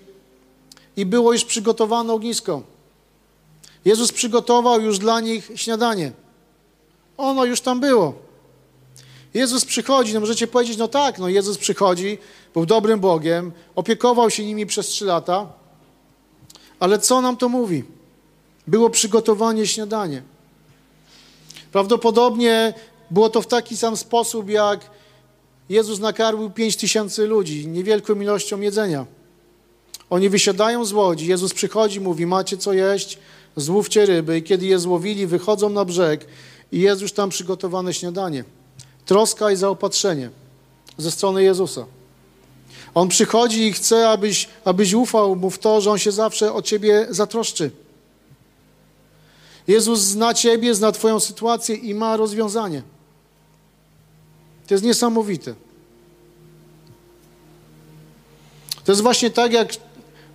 i 0.96 1.06
było 1.06 1.32
już 1.32 1.44
przygotowane 1.44 2.12
ognisko. 2.12 2.62
Jezus 3.84 4.12
przygotował 4.12 4.80
już 4.80 4.98
dla 4.98 5.20
nich 5.20 5.50
śniadanie. 5.54 6.12
Ono 7.16 7.44
już 7.44 7.60
tam 7.60 7.80
było. 7.80 8.27
Jezus 9.38 9.64
przychodzi, 9.64 10.14
no 10.14 10.20
możecie 10.20 10.46
powiedzieć, 10.46 10.76
no 10.76 10.88
tak, 10.88 11.18
no 11.18 11.28
Jezus 11.28 11.58
przychodzi, 11.58 12.18
był 12.54 12.66
dobrym 12.66 13.00
Bogiem, 13.00 13.52
opiekował 13.74 14.30
się 14.30 14.44
nimi 14.44 14.66
przez 14.66 14.86
trzy 14.86 15.04
lata, 15.04 15.52
ale 16.80 16.98
co 16.98 17.20
nam 17.20 17.36
to 17.36 17.48
mówi? 17.48 17.84
Było 18.66 18.90
przygotowanie 18.90 19.66
śniadanie. 19.66 20.22
Prawdopodobnie 21.72 22.74
było 23.10 23.30
to 23.30 23.42
w 23.42 23.46
taki 23.46 23.76
sam 23.76 23.96
sposób, 23.96 24.50
jak 24.50 24.90
Jezus 25.68 25.98
nakarmił 26.00 26.50
pięć 26.50 26.76
tysięcy 26.76 27.26
ludzi 27.26 27.66
niewielką 27.66 28.20
ilością 28.20 28.60
jedzenia. 28.60 29.06
Oni 30.10 30.28
wysiadają 30.28 30.84
z 30.84 30.92
łodzi, 30.92 31.26
Jezus 31.26 31.54
przychodzi, 31.54 32.00
mówi, 32.00 32.26
macie 32.26 32.56
co 32.56 32.72
jeść, 32.72 33.18
złówcie 33.56 34.06
ryby 34.06 34.38
i 34.38 34.42
kiedy 34.42 34.66
je 34.66 34.78
złowili, 34.78 35.26
wychodzą 35.26 35.68
na 35.68 35.84
brzeg 35.84 36.26
i 36.72 36.80
jest 36.80 37.02
już 37.02 37.12
tam 37.12 37.30
przygotowane 37.30 37.94
śniadanie. 37.94 38.44
Troska 39.08 39.50
i 39.50 39.56
zaopatrzenie 39.56 40.30
ze 40.98 41.10
strony 41.10 41.42
Jezusa. 41.42 41.86
On 42.94 43.08
przychodzi 43.08 43.66
i 43.66 43.72
chce, 43.72 44.08
abyś, 44.08 44.48
abyś 44.64 44.92
ufał 44.92 45.36
mu 45.36 45.50
w 45.50 45.58
to, 45.58 45.80
że 45.80 45.90
On 45.90 45.98
się 45.98 46.12
zawsze 46.12 46.52
o 46.52 46.62
ciebie 46.62 47.06
zatroszczy. 47.10 47.70
Jezus 49.68 50.00
zna 50.00 50.34
ciebie, 50.34 50.74
zna 50.74 50.92
twoją 50.92 51.20
sytuację 51.20 51.74
i 51.74 51.94
ma 51.94 52.16
rozwiązanie. 52.16 52.82
To 54.66 54.74
jest 54.74 54.84
niesamowite. 54.84 55.54
To 58.84 58.92
jest 58.92 59.02
właśnie 59.02 59.30
tak, 59.30 59.52
jak 59.52 59.68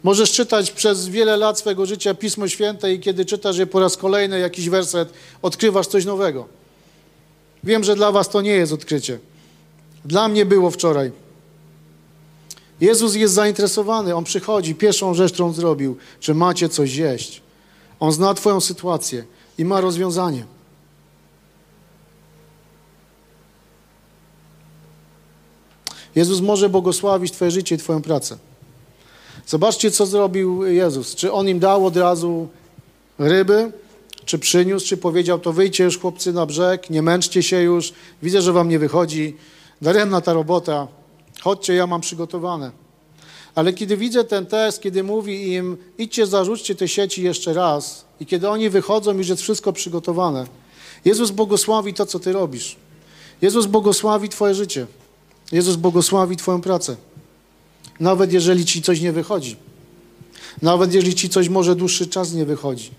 możesz 0.03 0.31
czytać 0.31 0.71
przez 0.71 1.07
wiele 1.07 1.37
lat 1.37 1.59
swojego 1.59 1.85
życia 1.85 2.13
Pismo 2.13 2.47
Święte 2.47 2.93
i 2.93 2.99
kiedy 2.99 3.25
czytasz 3.25 3.57
je 3.57 3.67
po 3.67 3.79
raz 3.79 3.97
kolejny 3.97 4.39
jakiś 4.39 4.69
werset, 4.69 5.13
odkrywasz 5.41 5.87
coś 5.87 6.05
nowego. 6.05 6.62
Wiem, 7.63 7.83
że 7.83 7.95
dla 7.95 8.11
was 8.11 8.29
to 8.29 8.41
nie 8.41 8.51
jest 8.51 8.73
odkrycie. 8.73 9.19
Dla 10.05 10.27
mnie 10.27 10.45
było 10.45 10.71
wczoraj. 10.71 11.11
Jezus 12.81 13.15
jest 13.15 13.33
zainteresowany, 13.33 14.15
On 14.15 14.23
przychodzi, 14.23 14.75
pierwszą 14.75 15.13
rzecz, 15.13 15.33
którą 15.33 15.53
zrobił, 15.53 15.97
czy 16.19 16.33
macie 16.33 16.69
coś 16.69 16.95
jeść. 16.95 17.41
On 17.99 18.11
zna 18.11 18.33
twoją 18.33 18.61
sytuację 18.61 19.25
i 19.57 19.65
ma 19.65 19.81
rozwiązanie. 19.81 20.45
Jezus 26.15 26.41
może 26.41 26.69
błogosławić 26.69 27.31
twoje 27.31 27.51
życie 27.51 27.75
i 27.75 27.77
twoją 27.77 28.01
pracę. 28.01 28.37
Zobaczcie, 29.47 29.91
co 29.91 30.05
zrobił 30.05 30.65
Jezus. 30.65 31.15
Czy 31.15 31.31
On 31.31 31.49
im 31.49 31.59
dał 31.59 31.85
od 31.85 31.97
razu 31.97 32.47
ryby, 33.19 33.71
czy 34.25 34.39
przyniósł, 34.39 34.87
czy 34.87 34.97
powiedział, 34.97 35.39
to 35.39 35.53
wyjdźcie 35.53 35.83
już 35.83 35.99
chłopcy 35.99 36.33
na 36.33 36.45
brzeg, 36.45 36.89
nie 36.89 37.01
męczcie 37.01 37.43
się 37.43 37.61
już, 37.61 37.93
widzę, 38.23 38.41
że 38.41 38.53
wam 38.53 38.69
nie 38.69 38.79
wychodzi, 38.79 39.37
daremna 39.81 40.21
ta 40.21 40.33
robota, 40.33 40.87
chodźcie, 41.41 41.73
ja 41.73 41.87
mam 41.87 42.01
przygotowane. 42.01 42.71
Ale 43.55 43.73
kiedy 43.73 43.97
widzę 43.97 44.23
ten 44.23 44.45
test, 44.45 44.81
kiedy 44.81 45.03
mówi 45.03 45.53
im, 45.53 45.77
idźcie, 45.97 46.27
zarzućcie 46.27 46.75
te 46.75 46.87
sieci 46.87 47.23
jeszcze 47.23 47.53
raz 47.53 48.05
i 48.19 48.25
kiedy 48.25 48.49
oni 48.49 48.69
wychodzą, 48.69 49.17
już 49.17 49.27
jest 49.27 49.41
wszystko 49.41 49.73
przygotowane. 49.73 50.47
Jezus 51.05 51.31
błogosławi 51.31 51.93
to, 51.93 52.05
co 52.05 52.19
ty 52.19 52.31
robisz. 52.31 52.75
Jezus 53.41 53.65
błogosławi 53.65 54.29
twoje 54.29 54.53
życie. 54.53 54.87
Jezus 55.51 55.75
błogosławi 55.75 56.37
twoją 56.37 56.61
pracę. 56.61 56.95
Nawet 57.99 58.33
jeżeli 58.33 58.65
ci 58.65 58.81
coś 58.81 59.01
nie 59.01 59.11
wychodzi. 59.11 59.55
Nawet 60.61 60.93
jeżeli 60.93 61.15
ci 61.15 61.29
coś 61.29 61.49
może 61.49 61.75
dłuższy 61.75 62.07
czas 62.07 62.33
nie 62.33 62.45
wychodzi. 62.45 62.91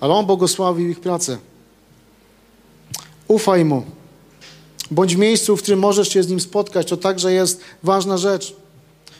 Ale 0.00 0.14
On 0.14 0.26
błogosławił 0.26 0.88
ich 0.88 1.00
pracę. 1.00 1.38
Ufaj 3.28 3.64
Mu. 3.64 3.84
Bądź 4.90 5.16
w 5.16 5.18
miejscu, 5.18 5.56
w 5.56 5.62
którym 5.62 5.80
możesz 5.80 6.08
się 6.08 6.22
z 6.22 6.28
Nim 6.28 6.40
spotkać. 6.40 6.88
To 6.88 6.96
także 6.96 7.32
jest 7.32 7.60
ważna 7.82 8.18
rzecz. 8.18 8.56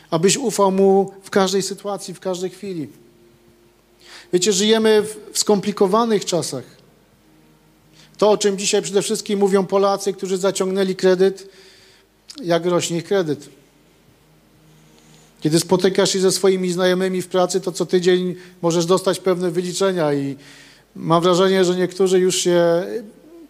Abyś 0.09 0.37
ufał 0.37 0.71
Mu 0.71 1.13
w 1.23 1.29
każdej 1.29 1.61
sytuacji, 1.61 2.13
w 2.13 2.19
każdej 2.19 2.49
chwili. 2.49 2.87
Wiecie, 4.33 4.53
żyjemy 4.53 5.03
w 5.33 5.39
skomplikowanych 5.39 6.25
czasach. 6.25 6.63
To, 8.17 8.31
o 8.31 8.37
czym 8.37 8.57
dzisiaj 8.57 8.81
przede 8.81 9.01
wszystkim 9.01 9.39
mówią 9.39 9.65
Polacy, 9.65 10.13
którzy 10.13 10.37
zaciągnęli 10.37 10.95
kredyt, 10.95 11.49
jak 12.43 12.65
rośnie 12.65 12.97
ich 12.97 13.03
kredyt. 13.03 13.49
Kiedy 15.41 15.59
spotykasz 15.59 16.13
się 16.13 16.19
ze 16.19 16.31
swoimi 16.31 16.71
znajomymi 16.71 17.21
w 17.21 17.27
pracy, 17.27 17.61
to 17.61 17.71
co 17.71 17.85
tydzień 17.85 18.35
możesz 18.61 18.85
dostać 18.85 19.19
pewne 19.19 19.51
wyliczenia 19.51 20.13
i 20.13 20.35
mam 20.97 21.23
wrażenie, 21.23 21.65
że 21.65 21.75
niektórzy 21.75 22.19
już 22.19 22.35
się 22.35 22.85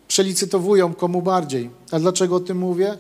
przelicytowują 0.08 0.94
komu 0.94 1.22
bardziej. 1.22 1.70
A 1.92 2.00
dlaczego 2.00 2.36
o 2.36 2.40
tym 2.40 2.58
mówię? 2.58 2.98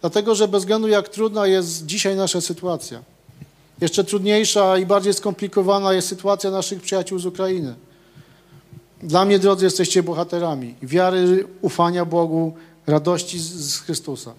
Dlatego, 0.00 0.34
że 0.34 0.48
bez 0.48 0.62
względu 0.62 0.88
jak 0.88 1.08
trudna 1.08 1.46
jest 1.46 1.86
dzisiaj 1.86 2.16
nasza 2.16 2.40
sytuacja, 2.40 3.02
jeszcze 3.80 4.04
trudniejsza 4.04 4.78
i 4.78 4.86
bardziej 4.86 5.14
skomplikowana 5.14 5.92
jest 5.92 6.08
sytuacja 6.08 6.50
naszych 6.50 6.82
przyjaciół 6.82 7.18
z 7.18 7.26
Ukrainy. 7.26 7.74
Dla 9.02 9.24
mnie, 9.24 9.38
drodzy, 9.38 9.64
jesteście 9.64 10.02
bohaterami 10.02 10.74
wiary, 10.82 11.46
ufania 11.60 12.04
Bogu, 12.04 12.52
radości 12.86 13.38
z, 13.38 13.78
Chrystusa. 13.78 14.34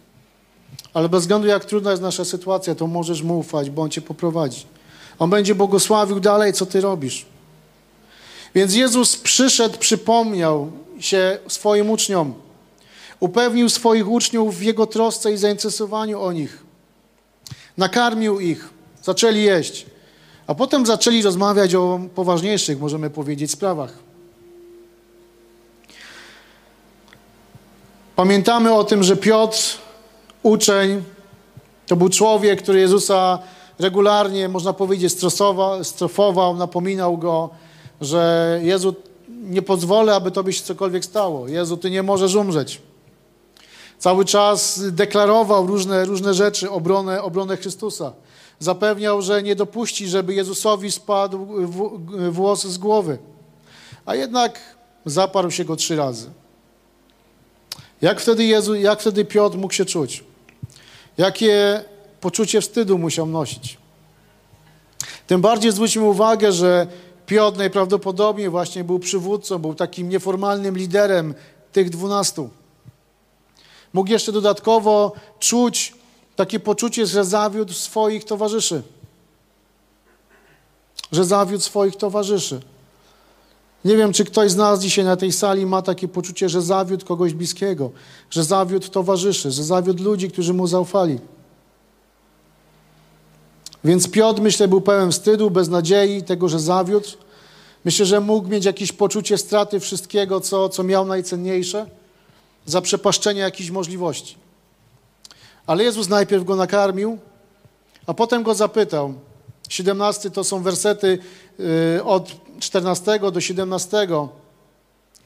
Ale 0.94 1.10
bez 1.10 1.22
względu 1.22 1.48
jak 1.48 1.66
trudna 1.66 1.92
jest 1.92 2.04
nasza 2.04 2.26
sytuacja, 2.26 2.76
to 2.76 2.88
możesz 2.88 3.24
mu 3.24 3.40
ufać, 3.40 3.70
bo 3.70 3.82
on 3.82 3.90
cię 3.90 4.02
poprowadzi. 4.02 4.66
On 5.20 5.30
będzie 5.30 5.56
błogosławił 5.56 6.20
dalej, 6.20 6.54
co 6.54 6.66
ty 6.66 6.82
robisz. 6.82 7.26
Więc 8.56 8.76
Jezus 8.76 9.18
przyszedł, 9.18 9.78
przypomniał 9.78 10.72
się 11.00 11.38
swoim 11.48 11.90
uczniom. 11.90 12.34
Upewnił 13.20 13.70
swoich 13.70 14.10
uczniów 14.10 14.58
w 14.58 14.62
Jego 14.62 14.88
trosce 14.88 15.34
i 15.34 15.38
zainteresowaniu 15.38 16.22
o 16.22 16.32
nich. 16.32 16.64
Nakarmił 17.78 18.40
ich. 18.40 18.70
Zaczęli 19.04 19.42
jeść. 19.42 19.86
A 20.48 20.56
potem 20.56 20.86
zaczęli 20.86 21.22
rozmawiać 21.22 21.76
o 21.76 22.00
poważniejszych, 22.16 22.80
możemy 22.80 23.10
powiedzieć, 23.10 23.52
sprawach. 23.52 23.94
Pamiętamy 28.16 28.74
o 28.74 28.84
tym, 28.84 29.04
że 29.04 29.18
Piotr, 29.18 29.78
uczeń, 30.44 31.04
to 31.88 31.96
był 31.96 32.10
człowiek, 32.10 32.62
który 32.62 32.80
Jezusa 32.80 33.40
regularnie, 33.80 34.50
można 34.50 34.74
powiedzieć, 34.74 35.14
strofował, 35.84 36.56
napominał 36.56 37.18
go, 37.18 37.50
że 38.02 38.60
Jezu, 38.64 38.96
nie 39.30 39.62
pozwolę, 39.62 40.16
aby 40.16 40.32
Tobie 40.32 40.54
się 40.54 40.64
cokolwiek 40.64 41.06
stało. 41.06 41.48
Jezu, 41.48 41.78
Ty 41.78 41.90
nie 41.90 42.04
możesz 42.04 42.36
umrzeć. 42.36 42.82
Cały 44.00 44.26
czas 44.26 44.82
deklarował 44.92 45.68
różne, 45.68 46.06
różne 46.06 46.34
rzeczy, 46.34 46.70
obronę, 46.72 47.22
obronę 47.22 47.58
Chrystusa. 47.58 48.14
Zapewniał, 48.60 49.22
że 49.22 49.44
nie 49.44 49.56
dopuści, 49.56 50.08
żeby 50.08 50.34
Jezusowi 50.34 50.92
spadł 50.92 51.48
włos 52.32 52.64
z 52.64 52.78
głowy. 52.78 53.18
A 54.06 54.16
jednak 54.16 54.60
zaparł 55.06 55.52
się 55.52 55.66
go 55.66 55.76
trzy 55.76 55.96
razy. 55.96 56.30
Jak 58.02 58.22
wtedy, 58.22 58.46
Jezu, 58.46 58.76
jak 58.76 59.02
wtedy 59.02 59.26
Piotr 59.26 59.58
mógł 59.58 59.74
się 59.74 59.86
czuć? 59.86 60.24
Jakie 61.18 61.84
poczucie 62.22 62.62
wstydu 62.62 62.98
musiał 62.98 63.26
nosić? 63.26 63.78
Tym 65.28 65.42
bardziej 65.42 65.72
zwróćmy 65.72 66.04
uwagę, 66.04 66.52
że 66.52 66.88
Piotr 67.32 67.58
najprawdopodobniej 67.58 68.50
właśnie 68.50 68.84
był 68.84 69.00
przywódcą, 69.00 69.60
był 69.60 69.76
takim 69.76 70.10
nieformalnym 70.10 70.78
liderem 70.78 71.34
tych 71.72 71.90
dwunastu. 71.90 72.50
Mógł 73.94 74.10
jeszcze 74.10 74.32
dodatkowo 74.32 75.12
czuć 75.40 75.96
takie 76.36 76.60
poczucie, 76.60 77.06
że 77.06 77.26
zawiódł 77.26 77.74
swoich 77.74 78.26
towarzyszy. 78.26 78.84
Że 81.12 81.26
zawiódł 81.26 81.64
swoich 81.64 81.96
towarzyszy. 81.96 82.62
Nie 83.86 83.98
wiem, 83.98 84.14
czy 84.14 84.26
ktoś 84.26 84.52
z 84.52 84.56
nas 84.56 84.82
dzisiaj 84.82 85.06
na 85.06 85.16
tej 85.16 85.32
sali 85.32 85.66
ma 85.66 85.82
takie 85.82 86.08
poczucie, 86.08 86.50
że 86.50 86.62
zawiódł 86.62 87.06
kogoś 87.06 87.34
bliskiego, 87.34 87.92
że 88.30 88.44
zawiódł 88.44 88.88
towarzyszy, 88.88 89.52
że 89.52 89.64
zawiódł 89.64 90.04
ludzi, 90.04 90.32
którzy 90.32 90.54
mu 90.54 90.68
zaufali. 90.68 91.20
Więc 93.84 94.12
Piotr, 94.12 94.42
myślę, 94.42 94.68
był 94.68 94.82
pełen 94.82 95.12
wstydu, 95.12 95.52
beznadziei, 95.52 96.24
tego, 96.24 96.50
że 96.50 96.60
zawiódł. 96.60 97.10
Myślę, 97.86 98.06
że 98.06 98.20
mógł 98.20 98.48
mieć 98.48 98.66
jakieś 98.66 98.92
poczucie 98.92 99.38
straty 99.38 99.80
wszystkiego, 99.80 100.42
co, 100.42 100.70
co 100.70 100.84
miał 100.84 101.06
najcenniejsze, 101.06 101.86
zaprzepaszczenia 102.66 103.44
jakichś 103.44 103.70
możliwości. 103.70 104.36
Ale 105.68 105.84
Jezus 105.84 106.10
najpierw 106.10 106.44
go 106.44 106.56
nakarmił, 106.56 107.18
a 108.08 108.14
potem 108.14 108.44
go 108.44 108.56
zapytał. 108.56 109.14
17 109.70 110.32
to 110.32 110.44
są 110.44 110.64
wersety 110.64 111.20
y, 111.98 112.04
od 112.04 112.32
14 112.60 113.20
do 113.20 113.42
17, 113.42 114.08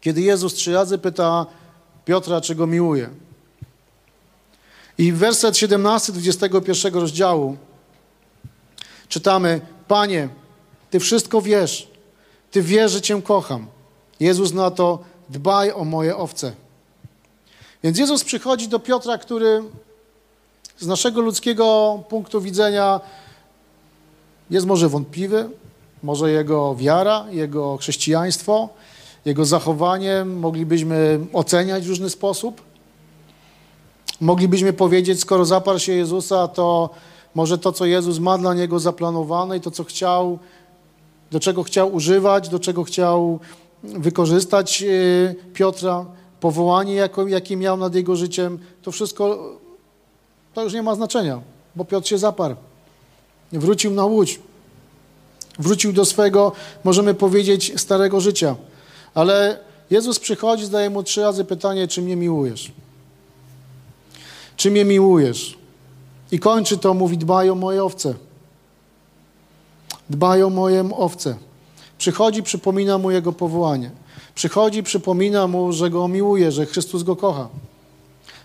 kiedy 0.01 0.21
Jezus 0.21 0.53
trzy 0.53 0.73
razy 0.73 0.97
pyta 0.97 1.45
Piotra, 2.05 2.41
czy 2.41 2.55
go 2.55 2.67
miłuje. 2.67 3.09
I 4.97 5.11
werset 5.11 5.57
17 5.57 6.13
21 6.13 6.93
rozdziału 6.93 7.57
czytamy: 9.07 9.61
Panie, 9.87 10.29
Ty 10.89 10.99
wszystko 10.99 11.41
wiesz, 11.41 11.87
Ty 12.51 12.61
wiesz, 12.61 12.91
że 12.91 13.01
Cię 13.01 13.21
kocham. 13.21 13.67
Jezus 14.19 14.53
na 14.53 14.71
to: 14.71 14.99
dbaj 15.29 15.71
o 15.71 15.85
moje 15.85 16.17
owce. 16.17 16.53
Więc 17.83 17.97
Jezus 17.97 18.23
przychodzi 18.23 18.67
do 18.67 18.79
Piotra, 18.79 19.17
który 19.17 19.63
z 20.77 20.87
naszego 20.87 21.21
ludzkiego 21.21 21.99
punktu 22.09 22.41
widzenia 22.41 22.99
jest 24.49 24.65
może 24.65 24.89
wątpliwy, 24.89 25.49
może 26.03 26.31
jego 26.31 26.75
wiara, 26.75 27.25
jego 27.31 27.77
chrześcijaństwo, 27.77 28.69
jego 29.25 29.45
zachowanie 29.45 30.25
moglibyśmy 30.25 31.19
oceniać 31.33 31.85
w 31.85 31.89
różny 31.89 32.09
sposób. 32.09 32.61
Moglibyśmy 34.21 34.73
powiedzieć, 34.73 35.19
skoro 35.19 35.45
zaparł 35.45 35.79
się 35.79 35.93
Jezusa, 35.93 36.47
to 36.47 36.89
może 37.35 37.57
to, 37.57 37.71
co 37.71 37.85
Jezus 37.85 38.19
ma 38.19 38.37
dla 38.37 38.53
niego 38.53 38.79
zaplanowane 38.79 39.57
i 39.57 39.61
to, 39.61 39.71
co 39.71 39.83
chciał, 39.83 40.39
do 41.31 41.39
czego 41.39 41.63
chciał 41.63 41.93
używać, 41.93 42.49
do 42.49 42.59
czego 42.59 42.83
chciał 42.83 43.39
wykorzystać 43.83 44.83
e, 44.83 45.35
Piotra, 45.53 46.05
powołanie, 46.39 47.09
jakie 47.27 47.57
miał 47.57 47.77
nad 47.77 47.95
jego 47.95 48.15
życiem, 48.15 48.59
to 48.81 48.91
wszystko 48.91 49.55
to 50.53 50.63
już 50.63 50.73
nie 50.73 50.83
ma 50.83 50.95
znaczenia, 50.95 51.41
bo 51.75 51.85
Piotr 51.85 52.07
się 52.07 52.17
zaparł. 52.17 52.55
Wrócił 53.51 53.91
na 53.91 54.05
łódź. 54.05 54.39
Wrócił 55.59 55.93
do 55.93 56.05
swego, 56.05 56.51
możemy 56.83 57.13
powiedzieć, 57.13 57.73
starego 57.81 58.21
życia. 58.21 58.55
Ale 59.13 59.59
Jezus 59.89 60.19
przychodzi, 60.19 60.65
zadaje 60.65 60.89
mu 60.89 61.03
trzy 61.03 61.21
razy 61.21 61.45
pytanie, 61.45 61.87
czy 61.87 62.01
mnie 62.01 62.15
miłujesz? 62.15 62.71
Czy 64.57 64.71
mnie 64.71 64.85
miłujesz? 64.85 65.57
I 66.31 66.39
kończy 66.39 66.77
to, 66.77 66.93
mówi, 66.93 67.17
dbaj 67.17 67.49
o 67.49 67.55
moje 67.55 67.83
owce. 67.83 68.13
Dbaj 70.09 70.43
o 70.43 70.49
moje 70.49 70.89
owce. 70.97 71.35
Przychodzi, 71.97 72.43
przypomina 72.43 72.97
mu 72.97 73.11
jego 73.11 73.33
powołanie. 73.33 73.91
Przychodzi, 74.35 74.83
przypomina 74.83 75.47
mu, 75.47 75.71
że 75.71 75.89
go 75.89 76.07
miłuje, 76.07 76.51
że 76.51 76.65
Chrystus 76.65 77.03
go 77.03 77.15
kocha. 77.15 77.47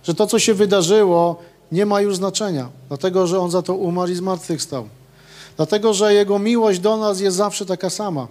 Że 0.03 0.14
to, 0.14 0.27
co 0.27 0.38
się 0.38 0.55
wydarzyło, 0.55 1.37
nie 1.73 1.87
ma 1.87 2.01
już 2.01 2.16
znaczenia, 2.16 2.69
dlatego 2.88 3.27
że 3.27 3.40
On 3.40 3.51
za 3.51 3.62
to 3.62 3.75
umarł 3.75 4.12
i 4.12 4.14
zmartwychwstał. 4.14 4.88
Dlatego, 5.57 5.95
że 5.95 6.14
Jego 6.14 6.38
miłość 6.38 6.79
do 6.79 6.97
nas 6.97 7.21
jest 7.21 7.37
zawsze 7.37 7.66
taka 7.66 7.90
sama. 7.90 8.27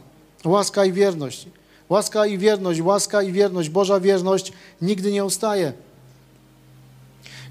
Łaska 0.46 0.86
i 0.86 0.92
wierność. 0.92 1.48
Łaska 1.90 2.26
i 2.26 2.38
wierność, 2.38 2.82
łaska 2.82 3.22
i 3.22 3.32
wierność, 3.32 3.70
Boża 3.70 4.00
wierność 4.00 4.54
nigdy 4.82 5.12
nie 5.12 5.26
ustaje. 5.26 5.74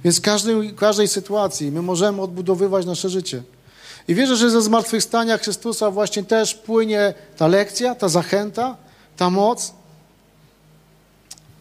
Więc 0.04 0.18
w 0.18 0.22
każdej, 0.22 0.74
każdej 0.74 1.08
sytuacji 1.08 1.70
my 1.70 1.82
możemy 1.82 2.22
odbudowywać 2.22 2.86
nasze 2.86 3.08
życie. 3.08 3.42
I 4.08 4.14
wierzę, 4.14 4.36
że 4.36 4.50
ze 4.50 4.62
zmartwychwstania 4.62 5.38
Chrystusa 5.38 5.90
właśnie 5.90 6.24
też 6.24 6.54
płynie 6.54 7.14
ta 7.36 7.46
lekcja, 7.46 7.94
ta 7.94 8.08
zachęta, 8.08 8.76
ta 9.16 9.30
moc, 9.30 9.72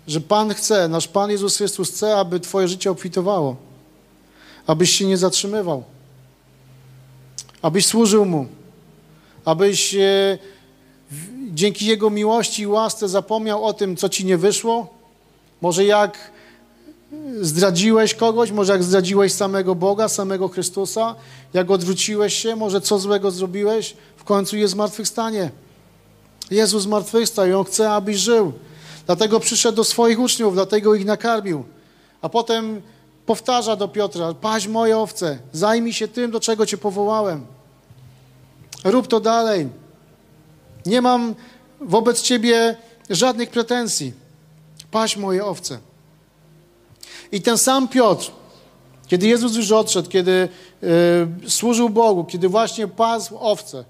że 0.07 0.21
Pan 0.21 0.53
chce, 0.53 0.87
nasz 0.87 1.07
Pan 1.07 1.31
Jezus 1.31 1.57
Chrystus 1.57 1.89
chce, 1.89 2.17
aby 2.17 2.39
Twoje 2.39 2.67
życie 2.67 2.91
obfitowało, 2.91 3.55
abyś 4.67 4.91
się 4.91 5.05
nie 5.05 5.17
zatrzymywał, 5.17 5.83
abyś 7.61 7.85
służył 7.85 8.25
Mu, 8.25 8.47
abyś 9.45 9.95
e, 9.95 10.37
dzięki 11.53 11.85
Jego 11.85 12.09
miłości 12.09 12.61
i 12.61 12.67
łasce 12.67 13.09
zapomniał 13.09 13.65
o 13.65 13.73
tym, 13.73 13.97
co 13.97 14.09
Ci 14.09 14.25
nie 14.25 14.37
wyszło, 14.37 14.93
może 15.61 15.85
jak 15.85 16.31
zdradziłeś 17.41 18.15
kogoś, 18.15 18.51
może 18.51 18.73
jak 18.73 18.83
zdradziłeś 18.83 19.33
samego 19.33 19.75
Boga, 19.75 20.09
samego 20.09 20.47
Chrystusa, 20.47 21.15
jak 21.53 21.71
odwróciłeś 21.71 22.33
się, 22.33 22.55
może 22.55 22.81
co 22.81 22.99
złego 22.99 23.31
zrobiłeś, 23.31 23.95
w 24.17 24.23
końcu 24.23 24.57
jest 24.57 24.73
zmartwychwstanie. 24.73 25.51
Jezus 26.51 26.83
zmartwychwstał 26.83 27.47
i 27.47 27.53
On 27.53 27.65
chce, 27.65 27.91
abyś 27.91 28.17
żył. 28.17 28.53
Dlatego 29.05 29.39
przyszedł 29.39 29.75
do 29.75 29.83
swoich 29.83 30.19
uczniów, 30.19 30.53
dlatego 30.53 30.95
ich 30.95 31.05
nakarmił. 31.05 31.63
A 32.21 32.29
potem 32.29 32.81
powtarza 33.25 33.75
do 33.75 33.87
Piotra, 33.87 34.33
paź 34.33 34.67
moje 34.67 34.97
owce, 34.97 35.39
zajmij 35.53 35.93
się 35.93 36.07
tym, 36.07 36.31
do 36.31 36.39
czego 36.39 36.65
Cię 36.65 36.77
powołałem. 36.77 37.45
Rób 38.83 39.07
to 39.07 39.19
dalej. 39.19 39.69
Nie 40.85 41.01
mam 41.01 41.35
wobec 41.81 42.21
Ciebie 42.21 42.77
żadnych 43.09 43.49
pretensji. 43.49 44.13
Paź 44.91 45.17
moje 45.17 45.45
owce. 45.45 45.79
I 47.31 47.41
ten 47.41 47.57
sam 47.57 47.87
Piotr, 47.87 48.31
kiedy 49.07 49.27
Jezus 49.27 49.55
już 49.55 49.71
odszedł, 49.71 50.09
kiedy 50.09 50.49
y, 51.45 51.49
służył 51.49 51.89
Bogu, 51.89 52.23
kiedy 52.23 52.49
właśnie 52.49 52.87
pasł 52.87 53.37
owce, 53.39 53.85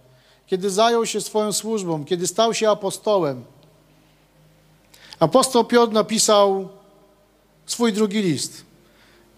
kiedy 0.47 0.69
zajął 0.69 1.05
się 1.05 1.21
swoją 1.21 1.53
służbą, 1.53 2.05
kiedy 2.05 2.27
stał 2.27 2.53
się 2.53 2.69
apostołem, 2.69 3.43
apostoł 5.19 5.65
Piotr 5.65 5.93
napisał 5.93 6.69
swój 7.65 7.93
drugi 7.93 8.21
list. 8.21 8.65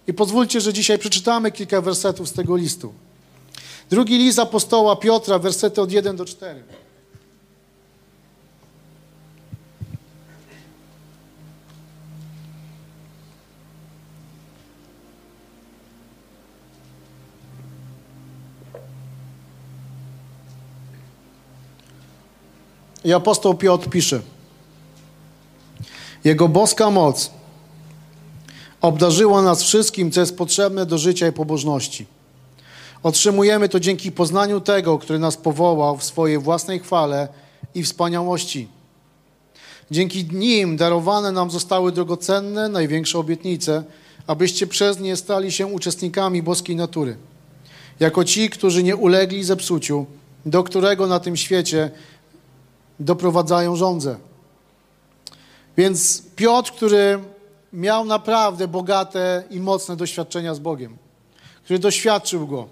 I 0.08 0.14
pozwólcie, 0.14 0.62
że 0.62 0.74
dzisiaj 0.74 1.00
przeczytamy 1.00 1.52
kilka 1.52 1.82
wersetów 1.82 2.30
z 2.30 2.34
tego 2.34 2.56
listu. 2.56 2.94
Drugi 3.90 4.18
list 4.18 4.40
apostoła 4.40 4.96
Piotra, 4.96 5.40
wersety 5.40 5.82
od 5.82 5.92
1 5.92 6.16
do 6.16 6.26
4. 6.26 6.64
I 23.10 23.14
apostoł 23.14 23.54
Piotr 23.54 23.90
pisze: 23.90 24.22
Jego 26.24 26.48
boska 26.48 26.92
moc 26.92 27.32
obdarzyła 28.82 29.42
nas 29.42 29.64
wszystkim, 29.64 30.12
co 30.12 30.20
jest 30.20 30.38
potrzebne 30.38 30.86
do 30.86 30.98
życia 30.98 31.28
i 31.28 31.32
pobożności. 31.32 32.06
Otrzymujemy 33.04 33.70
to 33.70 33.80
dzięki 33.80 34.12
poznaniu 34.12 34.62
tego, 34.62 34.98
który 34.98 35.20
nas 35.20 35.38
powołał 35.38 35.98
w 35.98 36.04
swojej 36.04 36.38
własnej 36.38 36.80
chwale 36.80 37.28
i 37.76 37.84
wspaniałości. 37.84 38.68
Dzięki 39.92 40.26
nim 40.26 40.78
darowane 40.78 41.32
nam 41.32 41.52
zostały 41.52 41.92
drogocenne, 41.92 42.70
największe 42.70 43.20
obietnice, 43.20 43.84
abyście 44.28 44.68
przez 44.68 45.00
nie 45.00 45.16
stali 45.16 45.52
się 45.52 45.68
uczestnikami 45.68 46.44
boskiej 46.44 46.76
natury. 46.76 47.18
Jako 48.00 48.24
ci, 48.24 48.50
którzy 48.50 48.84
nie 48.84 48.96
ulegli 48.96 49.44
zepsuciu, 49.44 50.06
do 50.46 50.64
którego 50.64 51.08
na 51.08 51.20
tym 51.20 51.38
świecie 51.38 51.92
doprowadzają 53.00 53.76
żądze. 53.76 54.18
Więc 55.78 56.24
Piotr, 56.36 56.72
który 56.72 57.20
miał 57.74 58.06
naprawdę 58.06 58.68
bogate 58.68 59.44
i 59.50 59.60
mocne 59.60 59.96
doświadczenia 59.96 60.56
z 60.56 60.60
Bogiem, 60.60 60.98
który 61.64 61.80
doświadczył 61.80 62.48
Go, 62.48 62.68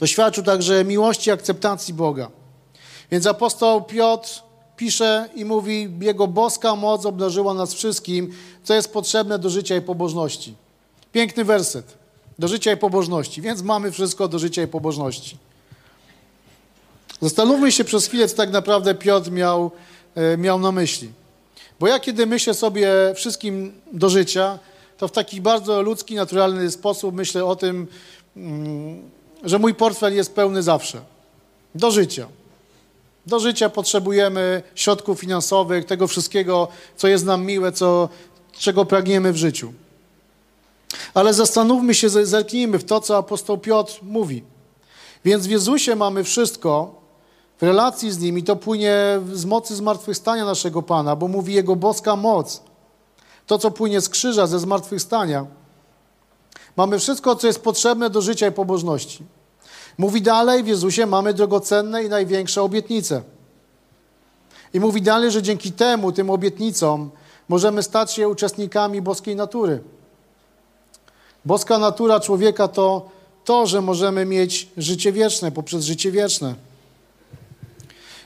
doświadczył 0.00 0.44
także 0.44 0.84
miłości 0.84 1.30
i 1.30 1.32
akceptacji 1.32 1.94
Boga. 1.94 2.30
Więc 3.10 3.26
apostoł 3.26 3.82
Piotr 3.82 4.42
pisze 4.76 5.28
i 5.34 5.44
mówi, 5.44 5.90
Jego 6.00 6.26
boska 6.26 6.76
moc 6.76 7.06
obdarzyła 7.06 7.54
nas 7.54 7.74
wszystkim, 7.74 8.32
co 8.64 8.74
jest 8.74 8.92
potrzebne 8.92 9.38
do 9.38 9.50
życia 9.50 9.76
i 9.76 9.80
pobożności. 9.80 10.54
Piękny 11.12 11.44
werset. 11.44 11.98
Do 12.38 12.48
życia 12.48 12.72
i 12.72 12.76
pobożności. 12.76 13.42
Więc 13.42 13.62
mamy 13.62 13.92
wszystko 13.92 14.28
do 14.28 14.38
życia 14.38 14.62
i 14.62 14.66
pobożności. 14.66 15.38
Zastanówmy 17.22 17.72
się 17.72 17.84
przez 17.84 18.06
chwilę, 18.06 18.28
co 18.28 18.36
tak 18.36 18.50
naprawdę 18.50 18.94
Piotr 18.94 19.30
miał, 19.30 19.70
e, 20.14 20.36
miał 20.36 20.58
na 20.58 20.72
myśli. 20.72 21.10
Bo 21.80 21.86
ja 21.86 22.00
kiedy 22.00 22.26
myślę 22.26 22.54
sobie 22.54 22.90
wszystkim 23.14 23.72
do 23.92 24.08
życia, 24.08 24.58
to 24.98 25.08
w 25.08 25.12
taki 25.12 25.40
bardzo 25.40 25.82
ludzki, 25.82 26.14
naturalny 26.14 26.70
sposób 26.70 27.14
myślę 27.14 27.44
o 27.44 27.56
tym, 27.56 27.86
mm, 28.36 29.10
że 29.44 29.58
mój 29.58 29.74
portfel 29.74 30.14
jest 30.14 30.34
pełny 30.34 30.62
zawsze. 30.62 31.00
Do 31.74 31.90
życia. 31.90 32.26
Do 33.26 33.40
życia 33.40 33.70
potrzebujemy 33.70 34.62
środków 34.74 35.20
finansowych, 35.20 35.84
tego 35.84 36.06
wszystkiego, 36.06 36.68
co 36.96 37.08
jest 37.08 37.24
nam 37.24 37.44
miłe, 37.44 37.72
co, 37.72 38.08
czego 38.58 38.84
pragniemy 38.84 39.32
w 39.32 39.36
życiu. 39.36 39.72
Ale 41.14 41.34
zastanówmy 41.34 41.94
się, 41.94 42.08
zerknijmy 42.08 42.78
w 42.78 42.84
to, 42.84 43.00
co 43.00 43.16
apostoł 43.16 43.58
Piotr 43.58 43.98
mówi. 44.02 44.42
Więc 45.24 45.46
w 45.46 45.50
Jezusie 45.50 45.96
mamy 45.96 46.24
wszystko, 46.24 46.97
w 47.58 47.62
relacji 47.62 48.12
z 48.12 48.18
Nim 48.18 48.38
i 48.38 48.42
to 48.42 48.56
płynie 48.56 49.20
z 49.32 49.44
mocy 49.44 49.76
zmartwychwstania 49.76 50.44
naszego 50.44 50.82
Pana, 50.82 51.16
bo 51.16 51.28
mówi 51.28 51.54
Jego 51.54 51.76
boska 51.76 52.16
moc. 52.16 52.62
To, 53.46 53.58
co 53.58 53.70
płynie 53.70 54.00
z 54.00 54.08
krzyża, 54.08 54.46
ze 54.46 54.58
zmartwychwstania. 54.58 55.46
Mamy 56.76 56.98
wszystko, 56.98 57.36
co 57.36 57.46
jest 57.46 57.60
potrzebne 57.60 58.10
do 58.10 58.22
życia 58.22 58.46
i 58.46 58.52
pobożności. 58.52 59.24
Mówi 59.98 60.22
dalej, 60.22 60.62
w 60.62 60.66
Jezusie 60.66 61.06
mamy 61.06 61.34
drogocenne 61.34 62.04
i 62.04 62.08
największe 62.08 62.62
obietnice. 62.62 63.22
I 64.74 64.80
mówi 64.80 65.02
dalej, 65.02 65.30
że 65.30 65.42
dzięki 65.42 65.72
temu, 65.72 66.12
tym 66.12 66.30
obietnicom, 66.30 67.10
możemy 67.48 67.82
stać 67.82 68.12
się 68.12 68.28
uczestnikami 68.28 69.02
boskiej 69.02 69.36
natury. 69.36 69.80
Boska 71.44 71.78
natura 71.78 72.20
człowieka 72.20 72.68
to 72.68 73.08
to, 73.44 73.66
że 73.66 73.80
możemy 73.80 74.24
mieć 74.24 74.68
życie 74.76 75.12
wieczne 75.12 75.52
poprzez 75.52 75.84
życie 75.84 76.10
wieczne. 76.10 76.54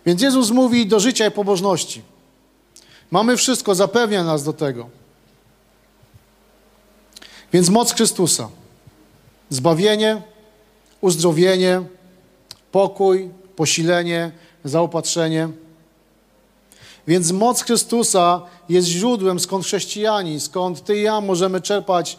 Więc 0.06 0.22
Jezus 0.22 0.50
mówi 0.50 0.86
do 0.86 1.00
życia 1.00 1.26
i 1.26 1.30
pobożności. 1.30 2.02
Mamy 3.10 3.36
wszystko, 3.36 3.74
zapewnia 3.74 4.24
nas 4.24 4.44
do 4.44 4.52
tego. 4.52 4.88
Więc 7.52 7.68
moc 7.68 7.94
Chrystusa, 7.94 8.48
zbawienie, 9.50 10.22
uzdrowienie, 11.00 11.82
pokój, 12.72 13.30
posilenie, 13.56 14.32
zaopatrzenie. 14.64 15.48
Więc 17.06 17.32
moc 17.32 17.62
Chrystusa 17.62 18.42
jest 18.68 18.88
źródłem, 18.88 19.40
skąd 19.40 19.64
chrześcijani, 19.64 20.40
skąd 20.40 20.84
ty 20.84 20.98
i 20.98 21.02
ja 21.02 21.20
możemy 21.20 21.60
czerpać 21.60 22.18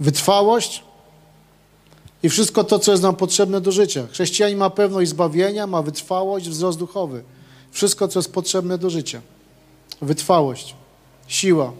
wytrwałość 0.00 0.82
i 2.22 2.28
wszystko 2.28 2.64
to, 2.64 2.78
co 2.78 2.90
jest 2.90 3.02
nam 3.02 3.16
potrzebne 3.16 3.60
do 3.60 3.72
życia. 3.72 4.06
Chrześcijanin 4.12 4.58
ma 4.58 4.70
pewność 4.70 5.10
zbawienia, 5.10 5.66
ma 5.66 5.82
wytrwałość, 5.82 6.48
wzrost 6.48 6.78
duchowy. 6.78 7.22
Wszystko, 7.70 8.08
co 8.08 8.18
jest 8.18 8.32
potrzebne 8.32 8.78
do 8.78 8.90
życia. 8.90 9.20
Wytrwałość, 10.02 10.74
siła, 11.26 11.72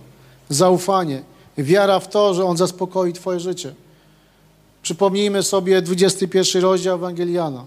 zaufanie, 0.49 1.23
wiara 1.59 2.01
w 2.01 2.09
to, 2.09 2.35
że 2.35 2.45
On 2.45 2.57
zaspokoi 2.57 3.13
Twoje 3.13 3.41
życie. 3.41 3.75
Przypomnijmy 4.83 5.43
sobie 5.43 5.83
21 5.83 6.63
rozdział 6.63 6.95
Ewangeliana. 6.95 7.65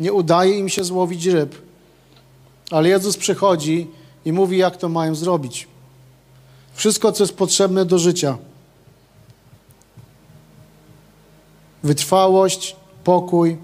Nie 0.00 0.12
udaje 0.12 0.58
im 0.58 0.68
się 0.68 0.84
złowić 0.84 1.26
ryb, 1.26 1.54
ale 2.70 2.88
Jezus 2.88 3.16
przychodzi 3.16 3.86
i 4.24 4.32
mówi, 4.32 4.58
jak 4.58 4.76
to 4.76 4.88
mają 4.88 5.14
zrobić. 5.14 5.68
Wszystko, 6.74 7.12
co 7.12 7.24
jest 7.24 7.36
potrzebne 7.36 7.84
do 7.84 7.98
życia. 7.98 8.38
Wytrwałość, 11.82 12.76
pokój, 13.04 13.56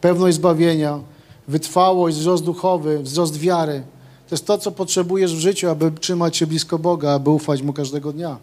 pewność 0.00 0.36
zbawienia, 0.36 1.00
wytrwałość, 1.48 2.16
wzrost 2.16 2.44
duchowy, 2.44 2.98
wzrost 3.02 3.38
wiary. 3.38 3.82
To 4.28 4.34
jest 4.34 4.46
to, 4.46 4.58
co 4.58 4.70
potrzebujesz 4.70 5.34
w 5.34 5.38
życiu, 5.38 5.70
aby 5.70 5.90
trzymać 5.90 6.36
się 6.36 6.46
blisko 6.46 6.78
Boga, 6.78 7.10
aby 7.10 7.30
ufać 7.30 7.62
Mu 7.62 7.72
każdego 7.72 8.12
dnia, 8.12 8.36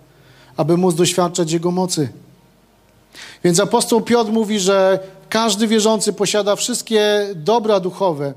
aby 0.58 0.78
móc 0.78 0.96
doświadczać 0.96 1.52
Jego 1.52 1.72
mocy. 1.72 2.10
Więc 3.44 3.60
apostoł 3.60 4.02
Piotr 4.02 4.32
mówi, 4.32 4.60
że 4.60 5.00
każdy 5.30 5.68
wierzący 5.68 6.14
posiada 6.14 6.56
wszystkie 6.56 7.28
dobra 7.36 7.80
duchowe, 7.80 8.34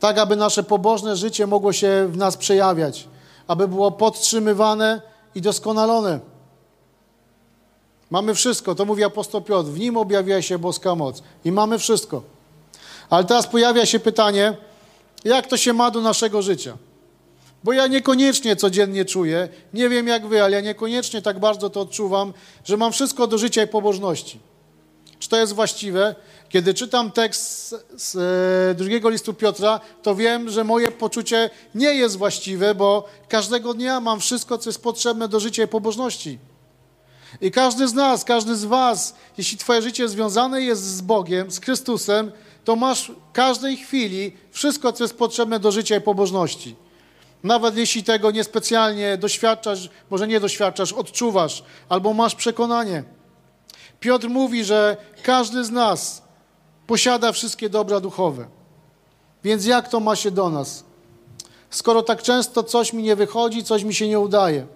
tak 0.00 0.18
aby 0.18 0.36
nasze 0.36 0.62
pobożne 0.62 1.16
życie 1.16 1.46
mogło 1.46 1.72
się 1.72 2.08
w 2.12 2.16
nas 2.16 2.36
przejawiać, 2.36 3.08
aby 3.46 3.68
było 3.68 3.90
podtrzymywane 3.92 5.02
i 5.34 5.40
doskonalone. 5.40 6.20
Mamy 8.10 8.34
wszystko, 8.34 8.74
to 8.74 8.84
mówi 8.84 9.04
apostoł 9.04 9.42
Piotr, 9.42 9.70
w 9.70 9.78
nim 9.78 9.96
objawia 9.96 10.42
się 10.42 10.58
boska 10.58 10.94
moc 10.94 11.22
i 11.44 11.52
mamy 11.52 11.78
wszystko. 11.78 12.22
Ale 13.10 13.24
teraz 13.24 13.46
pojawia 13.46 13.86
się 13.86 14.00
pytanie, 14.00 14.56
jak 15.24 15.46
to 15.46 15.56
się 15.56 15.72
ma 15.72 15.90
do 15.90 16.00
naszego 16.00 16.42
życia? 16.42 16.76
Bo 17.64 17.72
ja 17.72 17.86
niekoniecznie 17.86 18.56
codziennie 18.56 19.04
czuję, 19.04 19.48
nie 19.74 19.88
wiem 19.88 20.06
jak 20.06 20.26
wy, 20.26 20.42
ale 20.42 20.56
ja 20.56 20.60
niekoniecznie 20.62 21.22
tak 21.22 21.38
bardzo 21.38 21.70
to 21.70 21.80
odczuwam, 21.80 22.32
że 22.64 22.76
mam 22.76 22.92
wszystko 22.92 23.26
do 23.26 23.38
życia 23.38 23.62
i 23.62 23.66
pobożności. 23.66 24.40
Czy 25.18 25.28
to 25.28 25.36
jest 25.36 25.52
właściwe? 25.52 26.14
Kiedy 26.48 26.74
czytam 26.74 27.10
tekst 27.10 27.74
z 27.96 28.16
e, 28.16 28.74
drugiego 28.74 29.10
listu 29.10 29.34
Piotra, 29.34 29.80
to 30.02 30.14
wiem, 30.14 30.50
że 30.50 30.64
moje 30.64 30.90
poczucie 30.90 31.50
nie 31.74 31.94
jest 31.94 32.16
właściwe, 32.16 32.74
bo 32.74 33.08
każdego 33.28 33.74
dnia 33.74 34.00
mam 34.00 34.20
wszystko, 34.20 34.58
co 34.58 34.70
jest 34.70 34.82
potrzebne 34.82 35.28
do 35.28 35.40
życia 35.40 35.62
i 35.62 35.68
pobożności. 35.68 36.38
I 37.40 37.50
każdy 37.50 37.88
z 37.88 37.94
nas, 37.94 38.24
każdy 38.24 38.56
z 38.56 38.64
was, 38.64 39.14
jeśli 39.38 39.58
twoje 39.58 39.82
życie 39.82 40.08
związane 40.08 40.62
jest 40.62 40.84
z 40.84 41.00
Bogiem, 41.00 41.50
z 41.50 41.60
Chrystusem, 41.60 42.32
to 42.64 42.76
masz 42.76 43.10
w 43.10 43.32
każdej 43.32 43.76
chwili 43.76 44.36
wszystko, 44.50 44.92
co 44.92 45.04
jest 45.04 45.16
potrzebne 45.16 45.60
do 45.60 45.72
życia 45.72 45.96
i 45.96 46.00
pobożności. 46.00 46.76
Nawet 47.42 47.76
jeśli 47.76 48.04
tego 48.04 48.30
niespecjalnie 48.30 49.16
doświadczasz, 49.16 49.90
może 50.10 50.28
nie 50.28 50.40
doświadczasz, 50.40 50.92
odczuwasz 50.92 51.64
albo 51.88 52.12
masz 52.12 52.34
przekonanie. 52.34 53.04
Piotr 54.00 54.28
mówi, 54.28 54.64
że 54.64 54.96
każdy 55.22 55.64
z 55.64 55.70
nas 55.70 56.22
posiada 56.86 57.32
wszystkie 57.32 57.68
dobra 57.68 58.00
duchowe. 58.00 58.46
Więc 59.44 59.66
jak 59.66 59.88
to 59.88 60.00
ma 60.00 60.16
się 60.16 60.30
do 60.30 60.50
nas? 60.50 60.84
Skoro 61.70 62.02
tak 62.02 62.22
często 62.22 62.62
coś 62.62 62.92
mi 62.92 63.02
nie 63.02 63.16
wychodzi, 63.16 63.64
coś 63.64 63.82
mi 63.82 63.94
się 63.94 64.08
nie 64.08 64.20
udaje. 64.20 64.66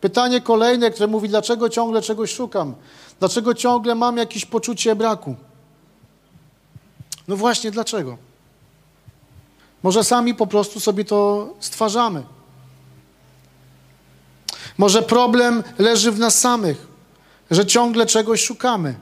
Pytanie 0.00 0.40
kolejne, 0.40 0.90
które 0.90 1.06
mówi, 1.06 1.28
dlaczego 1.28 1.68
ciągle 1.68 2.02
czegoś 2.02 2.34
szukam? 2.34 2.74
Dlaczego 3.18 3.54
ciągle 3.54 3.94
mam 3.94 4.16
jakieś 4.16 4.44
poczucie 4.46 4.96
braku? 4.96 5.36
No 7.28 7.36
właśnie, 7.36 7.70
dlaczego? 7.70 8.18
Może 9.82 10.04
sami 10.04 10.34
po 10.34 10.46
prostu 10.46 10.80
sobie 10.80 11.04
to 11.04 11.48
stwarzamy. 11.60 12.22
Może 14.78 15.02
problem 15.02 15.62
leży 15.78 16.12
w 16.12 16.18
nas 16.18 16.38
samych, 16.38 16.86
że 17.50 17.66
ciągle 17.66 18.06
czegoś 18.06 18.44
szukamy. 18.44 18.94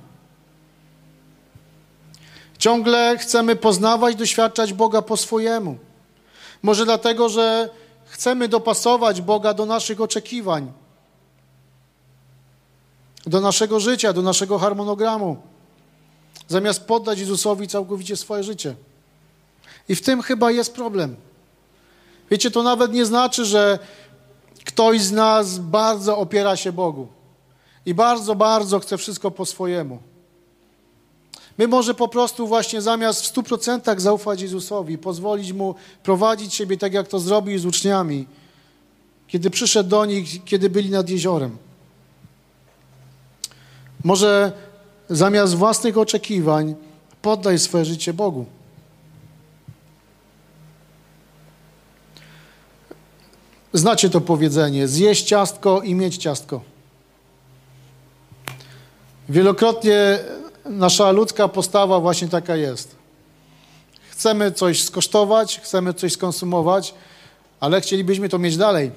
Ciągle 2.59 3.19
chcemy 3.19 3.57
poznawać, 3.57 4.17
doświadczać 4.17 4.73
Boga 4.73 5.03
po 5.03 5.17
swojemu. 5.17 5.79
Może 6.63 6.85
dlatego, 6.85 7.29
że 7.29 7.69
chcemy 8.05 8.49
dopasować 8.49 9.21
Boga 9.21 9.55
do 9.55 9.67
naszych 9.67 10.01
oczekiwań, 10.01 10.73
do 13.27 13.41
naszego 13.41 13.81
życia, 13.81 14.13
do 14.13 14.23
naszego 14.23 14.59
harmonogramu. 14.59 15.37
zamiast 16.49 16.85
poddać 16.85 17.19
Jezusowi 17.19 17.69
całkowicie 17.69 18.17
swoje 18.17 18.43
życie. 18.43 18.75
I 19.89 19.95
w 19.95 20.03
tym 20.03 20.23
chyba 20.23 20.51
jest 20.51 20.75
problem. 20.75 21.17
Wiecie, 22.31 22.51
to 22.51 22.63
nawet 22.63 22.93
nie 22.93 23.07
znaczy, 23.07 23.45
że 23.45 23.79
ktoś 24.65 25.01
z 25.01 25.13
nas 25.13 25.59
bardzo 25.59 26.19
opiera 26.19 26.57
się 26.57 26.73
Bogu 26.73 27.09
i 27.87 27.95
bardzo, 27.95 28.35
bardzo 28.35 28.81
chce 28.81 28.99
wszystko 28.99 29.31
po 29.31 29.47
swojemu. 29.47 29.99
My 31.59 31.69
może 31.69 31.95
po 31.95 32.09
prostu 32.09 32.47
właśnie 32.47 32.83
zamiast 32.83 33.23
w 33.23 33.27
stu 33.27 33.43
procentach 33.43 34.01
zaufać 34.01 34.41
Jezusowi, 34.41 34.99
pozwolić 34.99 35.53
Mu 35.53 35.75
prowadzić 36.03 36.55
siebie 36.55 36.77
tak, 36.77 36.93
jak 36.93 37.09
to 37.09 37.19
zrobił 37.19 37.59
z 37.59 37.67
uczniami, 37.67 38.27
kiedy 39.29 39.51
przyszedł 39.51 39.91
do 39.91 40.05
nich, 40.05 40.45
kiedy 40.45 40.71
byli 40.71 40.91
nad 40.91 41.11
jeziorem. 41.11 41.66
Może 44.07 44.53
zamiast 45.11 45.55
własnych 45.55 45.99
oczekiwań 45.99 46.75
poddaj 47.23 47.59
swoje 47.59 47.85
życie 47.85 48.13
Bogu. 48.13 48.47
Znacie 53.73 54.11
to 54.11 54.21
powiedzenie: 54.21 54.89
zjeść 54.89 55.25
ciastko 55.25 55.81
i 55.83 55.95
mieć 55.95 56.17
ciastko. 56.17 56.61
Wielokrotnie 59.29 60.19
nasza 60.65 61.11
ludzka 61.11 61.49
postawa 61.49 62.01
właśnie 62.01 62.29
taka 62.29 62.57
jest. 62.57 62.97
Chcemy 64.11 64.53
coś 64.53 64.83
skosztować, 64.83 65.61
chcemy 65.61 65.95
coś 65.95 66.13
skonsumować, 66.13 66.95
ale 67.61 67.81
chcielibyśmy 67.81 68.29
to 68.29 68.39
mieć 68.39 68.57
dalej. 68.57 68.91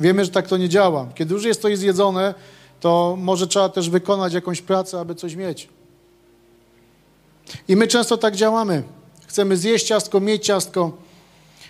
Wiemy, 0.00 0.24
że 0.24 0.30
tak 0.30 0.46
to 0.48 0.56
nie 0.56 0.68
działa. 0.68 1.06
Kiedy 1.14 1.34
już 1.34 1.44
jest 1.44 1.62
coś 1.62 1.78
zjedzone, 1.78 2.34
to 2.80 3.16
może 3.18 3.46
trzeba 3.46 3.68
też 3.68 3.90
wykonać 3.90 4.32
jakąś 4.32 4.62
pracę, 4.62 5.00
aby 5.00 5.14
coś 5.14 5.34
mieć. 5.34 5.68
I 7.68 7.76
my 7.76 7.86
często 7.86 8.16
tak 8.16 8.36
działamy. 8.36 8.82
Chcemy 9.26 9.56
zjeść 9.56 9.86
ciastko, 9.86 10.20
mieć 10.20 10.46
ciastko. 10.46 10.92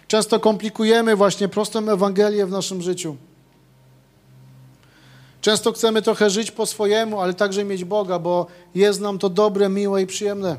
Często 0.08 0.40
komplikujemy 0.40 1.16
właśnie 1.16 1.48
prostą 1.48 1.90
Ewangelię 1.90 2.46
w 2.46 2.50
naszym 2.50 2.82
życiu. 2.82 3.16
Często 5.40 5.72
chcemy 5.72 6.02
trochę 6.02 6.30
żyć 6.30 6.50
po 6.50 6.66
swojemu, 6.66 7.20
ale 7.20 7.34
także 7.34 7.64
mieć 7.64 7.84
Boga, 7.84 8.18
bo 8.18 8.46
jest 8.74 9.00
nam 9.00 9.18
to 9.18 9.28
dobre, 9.28 9.68
miłe 9.68 10.02
i 10.02 10.06
przyjemne. 10.06 10.56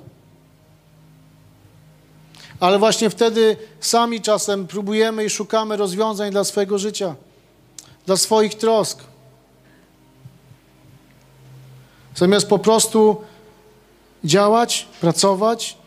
Ale 2.59 2.79
właśnie 2.79 3.09
wtedy 3.09 3.57
sami 3.79 4.21
czasem 4.21 4.67
próbujemy 4.67 5.25
i 5.25 5.29
szukamy 5.29 5.77
rozwiązań 5.77 6.31
dla 6.31 6.43
swojego 6.43 6.77
życia, 6.77 7.15
dla 8.05 8.17
swoich 8.17 8.55
trosk. 8.55 8.99
Zamiast 12.17 12.47
po 12.47 12.59
prostu 12.59 13.21
działać, 14.23 14.87
pracować, 15.01 15.77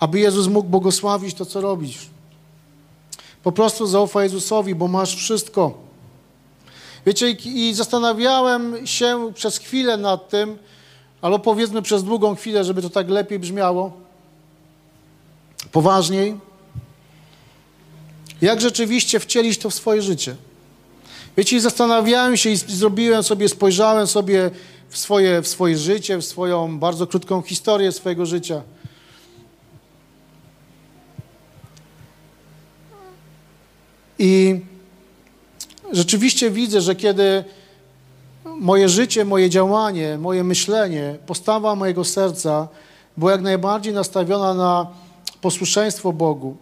aby 0.00 0.20
Jezus 0.20 0.46
mógł 0.46 0.68
błogosławić 0.68 1.34
to, 1.34 1.46
co 1.46 1.60
robisz. 1.60 1.98
Po 3.42 3.52
prostu 3.52 3.86
zaufaj 3.86 4.24
Jezusowi, 4.24 4.74
bo 4.74 4.88
masz 4.88 5.16
wszystko. 5.16 5.74
Wiecie, 7.06 7.30
i 7.30 7.74
zastanawiałem 7.74 8.86
się 8.86 9.32
przez 9.34 9.58
chwilę 9.58 9.96
nad 9.96 10.28
tym, 10.28 10.58
albo 11.22 11.38
powiedzmy 11.38 11.82
przez 11.82 12.04
długą 12.04 12.34
chwilę, 12.34 12.64
żeby 12.64 12.82
to 12.82 12.90
tak 12.90 13.08
lepiej 13.08 13.38
brzmiało, 13.38 13.92
poważniej, 15.72 16.36
jak 18.42 18.60
rzeczywiście 18.60 19.20
wcielić 19.20 19.58
to 19.58 19.70
w 19.70 19.74
swoje 19.74 20.02
życie. 20.02 20.36
Wiecie, 21.36 21.56
i 21.56 21.60
zastanawiałem 21.60 22.36
się 22.36 22.50
i 22.50 22.56
zrobiłem 22.56 23.22
sobie, 23.22 23.48
spojrzałem 23.48 24.06
sobie 24.06 24.50
w 24.88 24.98
swoje, 24.98 25.42
w 25.42 25.48
swoje 25.48 25.78
życie, 25.78 26.18
w 26.18 26.24
swoją 26.24 26.78
bardzo 26.78 27.06
krótką 27.06 27.42
historię 27.42 27.92
swojego 27.92 28.26
życia. 28.26 28.62
I 34.18 34.60
rzeczywiście 35.92 36.50
widzę, 36.50 36.80
że 36.80 36.94
kiedy 36.96 37.44
moje 38.44 38.88
życie, 38.88 39.24
moje 39.24 39.50
działanie, 39.50 40.18
moje 40.18 40.44
myślenie, 40.44 41.16
postawa 41.26 41.74
mojego 41.74 42.04
serca 42.04 42.68
była 43.16 43.32
jak 43.32 43.40
najbardziej 43.40 43.94
nastawiona 43.94 44.54
na 44.54 44.86
posłuszeństwo 45.40 46.12
Bogu, 46.12 46.56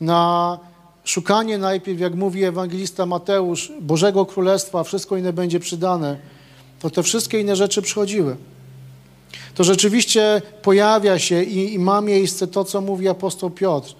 na 0.00 0.58
szukanie 1.04 1.58
najpierw, 1.58 2.00
jak 2.00 2.14
mówi 2.14 2.44
ewangelista 2.44 3.06
Mateusz, 3.06 3.72
Bożego 3.80 4.26
Królestwa, 4.26 4.84
wszystko 4.84 5.16
inne 5.16 5.32
będzie 5.32 5.60
przydane, 5.60 6.16
to 6.80 6.90
te 6.90 7.02
wszystkie 7.02 7.40
inne 7.40 7.56
rzeczy 7.56 7.82
przychodziły. 7.82 8.36
To 9.54 9.64
rzeczywiście 9.64 10.42
pojawia 10.62 11.18
się 11.18 11.42
i, 11.42 11.74
i 11.74 11.78
ma 11.78 12.00
miejsce 12.00 12.46
to, 12.46 12.64
co 12.64 12.80
mówi 12.80 13.08
apostoł 13.08 13.50
Piotr, 13.50 13.94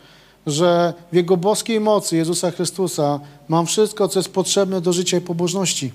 że 0.47 0.95
w 1.13 1.17
Jego 1.17 1.37
boskiej 1.37 1.81
mocy 1.81 2.17
Jezusa 2.17 2.51
Chrystusa 2.51 3.21
mam 3.49 3.67
wszystko, 3.67 4.09
co 4.09 4.19
jest 4.19 4.33
potrzebne 4.33 4.81
do 4.81 4.93
życia 4.93 5.17
i 5.17 5.21
pobożności. 5.21 5.93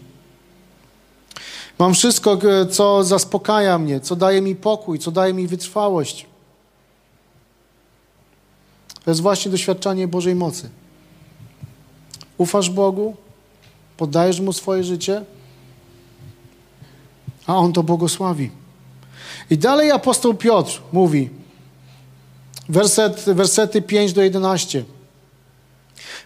Mam 1.79 1.93
wszystko, 1.93 2.37
co 2.71 3.03
zaspokaja 3.03 3.77
mnie, 3.77 3.99
co 3.99 4.15
daje 4.15 4.41
mi 4.41 4.55
pokój, 4.55 4.99
co 4.99 5.11
daje 5.11 5.33
mi 5.33 5.47
wytrwałość. 5.47 6.25
To 9.05 9.11
jest 9.11 9.21
właśnie 9.21 9.51
doświadczanie 9.51 10.07
Bożej 10.07 10.35
mocy. 10.35 10.69
Ufasz 12.37 12.69
Bogu, 12.69 13.15
poddajesz 13.97 14.39
Mu 14.39 14.53
swoje 14.53 14.83
życie, 14.83 15.25
a 17.47 17.57
On 17.57 17.73
to 17.73 17.83
błogosławi. 17.83 18.49
I 19.49 19.57
dalej 19.57 19.91
apostoł 19.91 20.33
Piotr 20.33 20.81
mówi, 20.91 21.29
werset, 22.69 23.23
wersety 23.27 23.81
5 23.81 24.13
do 24.13 24.21
11. 24.21 24.83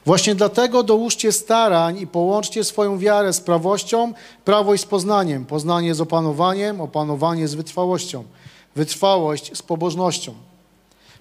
Właśnie 0.05 0.35
dlatego 0.35 0.83
dołóżcie 0.83 1.31
starań 1.31 1.97
i 1.97 2.07
połączcie 2.07 2.63
swoją 2.63 2.97
wiarę 2.97 3.33
z 3.33 3.41
prawością, 3.41 4.13
prawość 4.45 4.83
z 4.83 4.85
poznaniem, 4.85 5.45
poznanie 5.45 5.95
z 5.95 6.01
opanowaniem, 6.01 6.81
opanowanie 6.81 7.47
z 7.47 7.55
wytrwałością, 7.55 8.23
wytrwałość 8.75 9.57
z 9.57 9.61
pobożnością, 9.61 10.33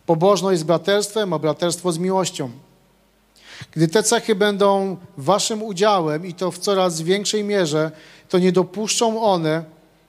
pobożność 0.07 0.61
z 0.61 0.65
braterstwem, 0.65 1.33
a 1.33 1.39
braterstwo 1.39 1.93
z 1.93 1.99
miłością. 1.99 2.51
Gdy 3.71 3.89
te 3.89 4.03
cechy 4.03 4.35
będą 4.35 4.97
waszym 5.17 5.63
udziałem 5.63 6.27
i 6.27 6.35
to 6.35 6.51
w 6.51 6.59
coraz 6.59 7.01
większej 7.01 7.45
mierze, 7.45 7.91
to 8.29 8.39
nie 8.39 8.53
dopuszczą 8.53 9.23
one, 9.23 9.65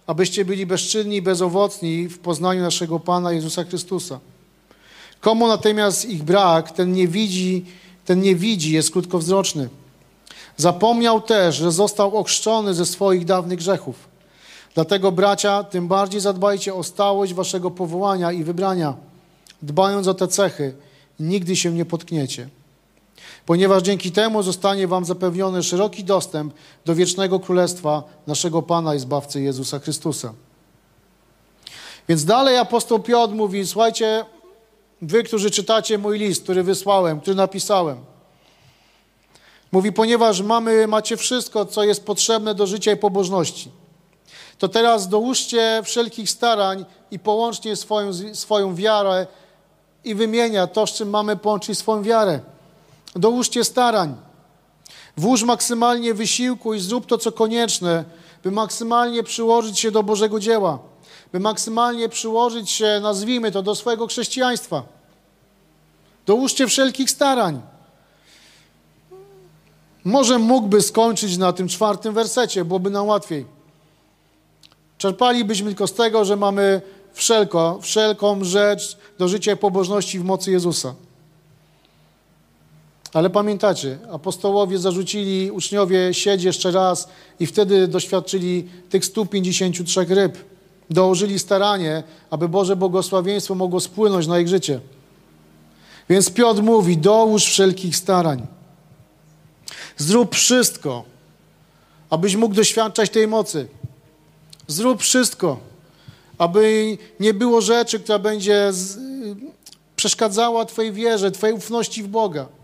abyście 0.10 0.46
byli 0.46 0.66
bezczynni 0.66 1.16
i 1.16 1.22
bezowocni 1.22 2.08
w 2.08 2.20
poznaniu 2.20 2.62
naszego 2.62 3.00
Pana 3.00 3.32
Jezusa 3.32 3.64
Chrystusa. 3.64 4.20
Komu 5.22 5.48
natomiast 5.48 6.06
ich 6.06 6.24
brak, 6.24 6.72
ten 6.72 6.94
nie 6.94 7.08
widzi, 7.08 7.66
ten 8.06 8.22
nie 8.22 8.36
widzi, 8.36 8.74
jest 8.74 8.92
krótkowzroczny. 8.92 9.70
Zapomniał 10.58 11.22
też, 11.22 11.56
że 11.56 11.72
został 11.72 12.18
ochrzczony 12.18 12.74
ze 12.74 12.86
swoich 12.86 13.26
dawnych 13.26 13.60
grzechów. 13.60 13.96
Dlatego, 14.76 15.12
bracia, 15.12 15.64
tym 15.64 15.88
bardziej 15.88 16.22
zadbajcie 16.22 16.74
o 16.74 16.84
stałość 16.84 17.34
waszego 17.34 17.72
powołania 17.72 18.32
i 18.32 18.44
wybrania. 18.44 18.94
Dbając 19.62 20.08
o 20.08 20.14
te 20.14 20.28
cechy, 20.28 20.74
nigdy 21.20 21.56
się 21.56 21.72
nie 21.72 21.86
potkniecie. 21.86 22.50
Ponieważ 23.50 23.84
dzięki 23.84 24.12
temu 24.12 24.44
zostanie 24.44 24.88
wam 24.88 25.06
zapewniony 25.06 25.64
szeroki 25.64 26.04
dostęp 26.04 26.54
do 26.86 26.96
wiecznego 26.96 27.40
królestwa 27.40 28.04
naszego 28.28 28.62
Pana 28.62 28.96
i 28.96 29.00
Zbawcy 29.00 29.42
Jezusa 29.42 29.80
Chrystusa. 29.80 30.34
Więc 32.10 32.26
dalej 32.26 32.58
apostoł 32.58 33.00
Piotr 33.00 33.34
mówi, 33.34 33.68
słuchajcie, 33.68 34.26
Wy, 35.02 35.24
którzy 35.24 35.52
czytacie 35.52 35.98
mój 35.98 36.20
list, 36.20 36.44
który 36.44 36.64
wysłałem, 36.64 37.22
który 37.22 37.36
napisałem. 37.36 37.98
Mówi, 39.72 39.94
ponieważ 39.94 40.42
mamy, 40.42 40.88
macie 40.88 41.18
wszystko, 41.18 41.66
co 41.66 41.84
jest 41.84 42.06
potrzebne 42.06 42.56
do 42.56 42.68
życia 42.68 42.92
i 42.92 42.98
pobożności, 42.98 43.72
to 44.58 44.68
teraz 44.68 45.08
dołóżcie 45.08 45.82
wszelkich 45.84 46.30
starań 46.30 46.86
i 47.12 47.20
połączcie 47.20 47.76
swoją, 47.76 48.12
swoją 48.34 48.76
wiarę 48.76 49.28
i 50.04 50.16
wymienia 50.16 50.68
to, 50.68 50.88
z 50.88 50.94
czym 50.94 51.10
mamy 51.10 51.38
połączyć 51.38 51.80
swoją 51.80 52.04
wiarę. 52.04 52.40
Dołóżcie 53.16 53.64
starań. 53.64 54.16
Włóż 55.18 55.44
maksymalnie 55.44 56.14
wysiłku 56.14 56.74
i 56.74 56.80
zrób 56.80 57.06
to, 57.06 57.18
co 57.18 57.32
konieczne, 57.32 58.06
by 58.44 58.52
maksymalnie 58.52 59.24
przyłożyć 59.24 59.80
się 59.80 59.92
do 59.92 60.04
Bożego 60.04 60.40
dzieła 60.40 60.80
by 61.32 61.40
maksymalnie 61.40 62.10
przyłożyć 62.10 62.70
się, 62.70 63.00
nazwijmy 63.04 63.52
to, 63.52 63.62
do 63.62 63.76
swojego 63.76 64.08
chrześcijaństwa. 64.08 64.84
Dołóżcie 66.26 66.68
wszelkich 66.68 67.12
starań. 67.12 67.62
Może 70.04 70.40
mógłby 70.40 70.82
skończyć 70.82 71.38
na 71.38 71.54
tym 71.54 71.68
czwartym 71.68 72.14
wersecie, 72.14 72.66
byłoby 72.66 72.90
nam 72.90 73.08
łatwiej. 73.08 73.46
Czerpalibyśmy 74.98 75.70
tylko 75.70 75.88
z 75.88 75.94
tego, 75.94 76.26
że 76.26 76.36
mamy 76.36 76.82
wszelko, 77.14 77.80
wszelką 77.82 78.44
rzecz 78.44 78.98
do 79.20 79.28
życia 79.28 79.52
i 79.52 79.58
pobożności 79.58 80.20
w 80.20 80.24
mocy 80.24 80.52
Jezusa. 80.52 80.94
Ale 83.14 83.30
pamiętacie, 83.30 83.98
apostołowie 84.12 84.78
zarzucili 84.78 85.52
uczniowie 85.52 86.14
siedź 86.14 86.44
jeszcze 86.44 86.72
raz 86.72 87.10
i 87.40 87.46
wtedy 87.46 87.88
doświadczyli 87.88 88.70
tych 88.90 89.06
153 89.06 90.06
ryb. 90.06 90.38
dołożyli 90.90 91.40
staranie, 91.40 92.04
aby 92.30 92.50
Boże 92.50 92.76
błogosławieństwo 92.76 93.56
mogło 93.56 93.80
spłynąć 93.80 94.28
na 94.28 94.40
ich 94.40 94.48
życie. 94.48 94.80
Więc 96.10 96.30
Piotr 96.30 96.62
mówi: 96.62 96.98
dołóż 96.98 97.46
wszelkich 97.46 97.96
starań. 97.96 98.48
Zrób 99.98 100.36
wszystko, 100.36 101.04
abyś 102.10 102.36
mógł 102.36 102.56
doświadczać 102.56 103.10
tej 103.10 103.28
mocy. 103.28 103.68
Zrób 104.68 105.02
wszystko, 105.02 105.60
aby 106.38 106.98
nie 107.20 107.34
było 107.34 107.62
rzeczy, 107.62 108.00
która 108.00 108.20
będzie 108.20 108.74
z, 108.74 108.98
przeszkadzała 109.96 110.66
Twojej 110.66 110.92
wierze, 110.92 111.32
Twojej 111.32 111.56
ufności 111.56 112.04
w 112.04 112.08
Boga. 112.08 112.59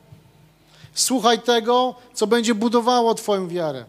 Słuchaj 0.95 1.39
tego, 1.39 1.95
co 2.13 2.27
będzie 2.27 2.55
budowało 2.55 3.15
Twoją 3.15 3.47
wiarę. 3.47 3.85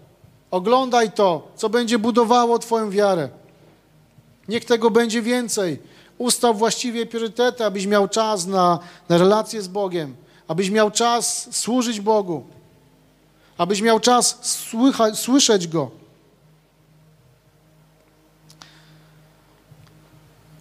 Oglądaj 0.51 1.13
to, 1.13 1.49
co 1.57 1.69
będzie 1.69 1.99
budowało 1.99 2.59
Twoją 2.59 2.91
wiarę. 2.91 3.29
Niech 4.49 4.65
tego 4.65 4.91
będzie 4.91 5.23
więcej. 5.23 5.79
Ustaw 6.19 6.59
właściwie 6.59 7.07
priorytety, 7.07 7.65
abyś 7.65 7.87
miał 7.87 8.09
czas 8.09 8.47
na, 8.47 8.79
na 9.09 9.19
relacje 9.19 9.63
z 9.63 9.69
Bogiem, 9.69 10.17
abyś 10.49 10.71
miał 10.71 10.91
czas 10.91 11.49
służyć 11.51 12.01
Bogu, 12.01 12.45
abyś 13.59 13.81
miał 13.81 14.01
czas 14.01 14.39
słyszeć 15.15 15.69
Go. 15.69 15.91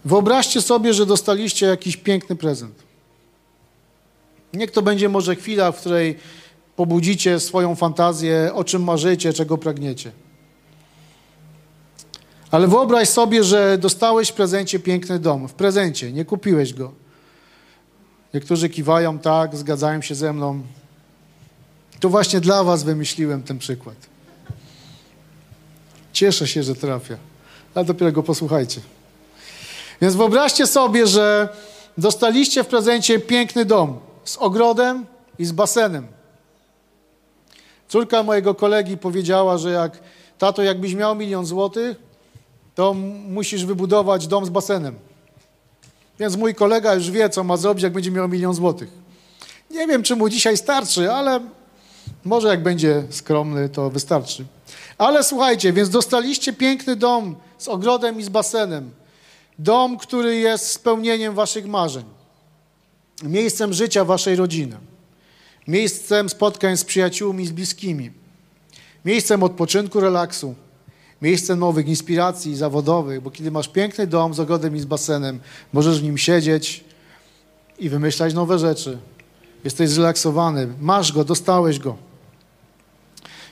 Wyobraźcie 0.06 0.62
sobie, 0.62 0.94
że 0.94 1.06
dostaliście 1.06 1.66
jakiś 1.66 1.98
piękny 1.98 2.36
prezent. 2.36 2.85
Niech 4.56 4.72
to 4.72 4.82
będzie 4.82 5.10
może 5.10 5.36
chwila, 5.36 5.72
w 5.72 5.80
której 5.80 6.18
pobudzicie 6.76 7.39
swoją 7.39 7.76
fantazję, 7.76 8.52
o 8.54 8.63
czym 8.63 8.84
marzycie, 8.84 9.34
czego 9.34 9.58
pragniecie. 9.58 10.12
Ale 12.52 12.68
wyobraź 12.68 13.10
sobie, 13.10 13.44
że 13.44 13.78
dostałeś 13.78 14.30
w 14.30 14.34
prezencie 14.34 14.80
piękny 14.80 15.20
dom. 15.20 15.48
W 15.48 15.54
prezencie, 15.54 16.12
nie 16.12 16.26
kupiłeś 16.26 16.74
go. 16.74 16.91
Niektórzy 18.34 18.70
kiwają 18.70 19.20
tak, 19.20 19.56
zgadzają 19.56 20.02
się 20.02 20.15
ze 20.15 20.34
mną. 20.34 20.62
To 22.00 22.10
właśnie 22.10 22.41
dla 22.41 22.63
was 22.63 22.84
wymyśliłem 22.84 23.44
ten 23.44 23.60
przykład. 23.60 23.96
Cieszę 26.13 26.48
się, 26.48 26.63
że 26.63 26.76
trafia. 26.76 27.18
Ale 27.76 27.86
dopiero 27.86 28.12
go 28.12 28.24
posłuchajcie. 28.24 28.82
Więc 30.02 30.15
wyobraźcie 30.15 30.68
sobie, 30.68 31.08
że 31.08 31.50
dostaliście 31.98 32.63
w 32.63 32.68
prezencie 32.68 33.20
piękny 33.20 33.65
dom 33.65 34.00
z 34.26 34.38
ogrodem 34.38 35.06
i 35.40 35.46
z 35.46 35.52
basenem. 35.52 36.08
Córka 37.88 38.24
mojego 38.24 38.56
kolegi 38.56 38.98
powiedziała, 38.98 39.58
że 39.58 39.72
jak 39.72 40.00
tato, 40.38 40.64
jakbyś 40.64 40.94
miał 40.94 41.16
milion 41.16 41.46
złotych, 41.46 41.98
to 42.76 42.94
musisz 43.28 43.66
wybudować 43.66 44.28
dom 44.28 44.46
z 44.46 44.50
basenem. 44.50 44.96
Więc 46.20 46.36
mój 46.36 46.56
kolega 46.56 46.94
już 46.94 47.12
wie, 47.12 47.30
co 47.30 47.44
ma 47.44 47.58
zrobić, 47.58 47.84
jak 47.84 47.94
będzie 47.94 48.12
miał 48.12 48.28
milion 48.28 48.54
złotych. 48.54 48.90
Nie 49.72 49.88
wiem, 49.88 50.04
czy 50.04 50.16
mu 50.16 50.30
dzisiaj 50.30 50.58
starczy, 50.58 51.12
ale 51.12 51.40
może 52.26 52.48
jak 52.48 52.64
będzie 52.64 53.04
skromny, 53.10 53.70
to 53.70 53.90
wystarczy. 53.90 54.46
Ale 54.98 55.24
słuchajcie, 55.24 55.74
więc 55.74 55.90
dostaliście 55.90 56.54
piękny 56.54 56.96
dom 56.96 57.36
z 57.58 57.68
ogrodem 57.68 58.20
i 58.20 58.24
z 58.24 58.30
basenem. 58.30 58.92
Dom, 59.60 59.98
który 59.98 60.36
jest 60.36 60.72
spełnieniem 60.72 61.34
waszych 61.34 61.66
marzeń. 61.68 62.14
Miejscem 63.23 63.73
życia 63.73 64.06
waszej 64.06 64.36
rodziny. 64.36 64.78
Miejscem 65.67 66.30
spotkań 66.30 66.78
z 66.78 66.84
przyjaciółmi, 66.84 67.47
z 67.47 67.51
bliskimi. 67.51 68.12
Miejscem 69.06 69.43
odpoczynku, 69.43 69.99
relaksu 69.99 70.56
miejsce 71.21 71.56
nowych 71.56 71.88
inspiracji 71.88 72.56
zawodowych, 72.56 73.21
bo 73.21 73.32
kiedy 73.32 73.51
masz 73.51 73.67
piękny 73.67 74.08
dom 74.08 74.34
z 74.34 74.39
ogrodem 74.39 74.75
i 74.75 74.80
z 74.80 74.86
basenem, 74.86 75.39
możesz 75.73 75.99
w 75.99 76.04
nim 76.04 76.17
siedzieć 76.17 76.84
i 77.80 77.89
wymyślać 77.89 78.34
nowe 78.34 78.60
rzeczy. 78.60 78.97
Jesteś 79.63 79.89
zrelaksowany, 79.89 80.67
masz 80.82 81.12
go, 81.12 81.23
dostałeś 81.23 81.80
go. 81.80 81.97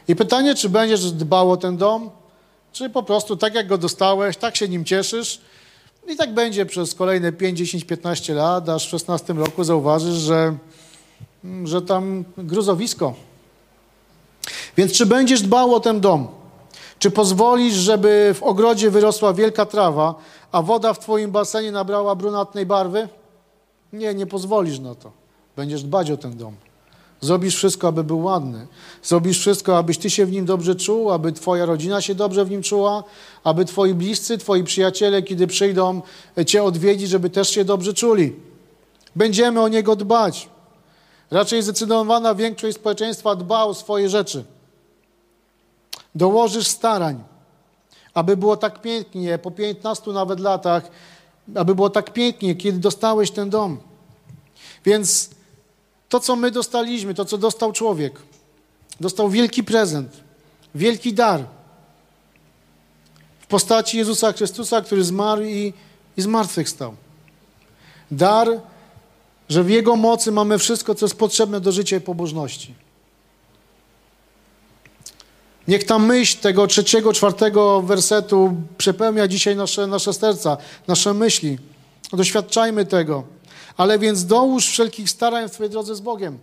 I 0.08 0.16
pytanie, 0.16 0.56
czy 0.56 0.70
będziesz 0.70 1.12
dbał 1.12 1.52
o 1.52 1.58
ten 1.58 1.78
dom, 1.78 2.10
czy 2.72 2.90
po 2.90 3.04
prostu 3.04 3.38
tak 3.38 3.56
jak 3.56 3.68
go 3.68 3.78
dostałeś, 3.78 4.38
tak 4.38 4.56
się 4.56 4.68
nim 4.68 4.86
cieszysz 4.86 5.42
i 6.08 6.16
tak 6.16 6.34
będzie 6.34 6.66
przez 6.66 6.96
kolejne 6.96 7.32
5, 7.32 7.58
10, 7.58 7.84
15 7.84 8.34
lat, 8.34 8.70
aż 8.70 8.88
w 8.88 8.90
16 8.90 9.34
roku 9.34 9.64
zauważysz, 9.64 10.16
że, 10.16 10.56
że 11.64 11.82
tam 11.82 12.24
gruzowisko. 12.38 13.14
Więc 14.78 14.92
czy 14.92 15.06
będziesz 15.06 15.42
dbał 15.42 15.76
o 15.76 15.80
ten 15.80 16.02
dom? 16.02 16.28
Czy 17.00 17.12
pozwolisz, 17.12 17.74
żeby 17.74 18.32
w 18.34 18.44
ogrodzie 18.44 18.92
wyrosła 18.92 19.34
wielka 19.34 19.66
trawa, 19.66 20.16
a 20.52 20.62
woda 20.62 20.94
w 20.94 21.00
twoim 21.00 21.32
basenie 21.32 21.72
nabrała 21.72 22.16
brunatnej 22.16 22.66
barwy? 22.66 23.08
Nie, 23.94 24.14
nie 24.14 24.26
pozwolisz 24.26 24.80
na 24.80 24.96
to. 24.96 25.12
Będziesz 25.56 25.84
dbać 25.84 26.12
o 26.12 26.18
ten 26.18 26.38
dom. 26.38 26.56
Zrobisz 27.24 27.56
wszystko, 27.56 27.88
aby 27.88 28.04
był 28.04 28.24
ładny. 28.24 28.68
Zrobisz 29.04 29.40
wszystko, 29.40 29.78
abyś 29.78 29.98
ty 29.98 30.10
się 30.10 30.26
w 30.26 30.32
nim 30.32 30.46
dobrze 30.46 30.76
czuł, 30.76 31.12
aby 31.12 31.32
twoja 31.32 31.66
rodzina 31.66 32.02
się 32.02 32.16
dobrze 32.16 32.46
w 32.46 32.52
nim 32.52 32.62
czuła, 32.62 33.04
aby 33.44 33.66
twoi 33.66 33.94
bliscy, 33.94 34.38
twoi 34.38 34.64
przyjaciele, 34.64 35.24
kiedy 35.24 35.48
przyjdą 35.48 36.02
cię 36.46 36.64
odwiedzić, 36.64 37.10
żeby 37.10 37.30
też 37.30 37.50
się 37.50 37.66
dobrze 37.66 37.94
czuli. 37.94 38.36
Będziemy 39.16 39.62
o 39.62 39.68
niego 39.68 39.96
dbać. 39.96 40.50
Raczej 41.32 41.64
zdecydowana 41.64 42.36
większość 42.36 42.78
społeczeństwa 42.78 43.36
dba 43.36 43.64
o 43.64 43.74
swoje 43.74 44.10
rzeczy 44.10 44.46
dołożysz 46.16 46.68
starań, 46.68 47.24
aby 48.14 48.38
było 48.38 48.58
tak 48.58 48.82
pięknie, 48.82 49.38
po 49.38 49.52
15 49.52 50.12
nawet 50.12 50.40
latach, 50.40 50.92
aby 51.56 51.76
było 51.76 51.90
tak 51.90 52.14
pięknie, 52.14 52.56
kiedy 52.56 52.80
dostałeś 52.80 53.32
ten 53.32 53.50
dom. 53.50 53.80
Więc 54.86 55.30
to, 56.14 56.20
co 56.20 56.36
my 56.36 56.52
dostaliśmy, 56.52 57.14
to, 57.14 57.26
co 57.26 57.38
dostał 57.38 57.72
człowiek, 57.72 58.20
dostał 59.00 59.30
wielki 59.30 59.64
prezent, 59.64 60.12
wielki 60.76 61.14
dar 61.14 61.46
w 63.40 63.48
postaci 63.48 63.98
Jezusa 63.98 64.34
Chrystusa, 64.34 64.82
który 64.82 65.04
zmarł 65.04 65.44
i, 65.44 65.74
i 66.18 66.22
zmartwychwstał. 66.22 66.96
Dar, 68.12 68.48
że 69.50 69.64
w 69.64 69.70
Jego 69.70 69.96
mocy 69.96 70.32
mamy 70.32 70.58
wszystko, 70.58 70.96
co 70.96 71.06
jest 71.06 71.16
potrzebne 71.16 71.62
do 71.62 71.72
życia 71.72 71.98
i 71.98 72.02
pobożności. 72.02 72.74
Niech 75.68 75.84
ta 75.84 76.00
myśl 76.00 76.38
tego 76.38 76.68
trzeciego, 76.68 77.14
czwartego 77.14 77.82
wersetu 77.82 78.56
przepełnia 78.78 79.28
dzisiaj 79.28 79.56
nasze, 79.56 79.88
nasze 79.88 80.14
serca, 80.14 80.58
nasze 80.88 81.14
myśli. 81.14 81.58
Doświadczajmy 82.12 82.86
tego. 82.86 83.24
Ale 83.78 84.00
więc 84.00 84.26
dołóż 84.26 84.68
wszelkich 84.68 85.10
starań 85.10 85.50
w 85.50 85.52
Twojej 85.52 85.70
drodze 85.70 85.96
z 85.96 86.02
Bogiem. 86.02 86.40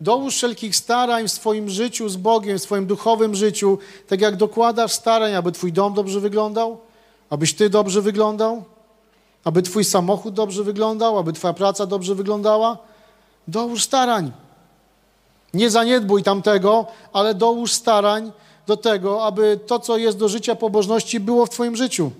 Dołóż 0.00 0.34
wszelkich 0.34 0.76
starań 0.76 1.28
w 1.28 1.32
swoim 1.32 1.70
życiu 1.70 2.08
z 2.08 2.16
Bogiem, 2.16 2.58
w 2.58 2.62
swoim 2.62 2.86
duchowym 2.86 3.34
życiu, 3.34 3.78
tak 4.08 4.20
jak 4.20 4.36
dokładasz 4.36 4.92
starań, 4.92 5.34
aby 5.34 5.52
Twój 5.52 5.72
dom 5.72 5.94
dobrze 5.94 6.20
wyglądał, 6.20 6.78
abyś 7.30 7.54
Ty 7.54 7.70
dobrze 7.70 8.02
wyglądał, 8.02 8.64
aby 9.44 9.62
Twój 9.62 9.84
samochód 9.84 10.34
dobrze 10.34 10.64
wyglądał, 10.64 11.18
aby 11.18 11.32
Twoja 11.32 11.54
praca 11.54 11.86
dobrze 11.86 12.14
wyglądała. 12.14 12.78
Dołóż 13.48 13.82
starań. 13.82 14.32
Nie 15.54 15.70
zaniedbuj 15.70 16.22
tamtego, 16.22 16.86
ale 17.12 17.34
dołóż 17.34 17.72
starań 17.72 18.32
do 18.66 18.76
tego, 18.76 19.24
aby 19.24 19.60
to, 19.66 19.78
co 19.78 19.96
jest 19.96 20.18
do 20.18 20.28
życia 20.28 20.54
pobożności, 20.54 21.20
było 21.20 21.46
w 21.46 21.50
Twoim 21.50 21.76
życiu. 21.76 22.10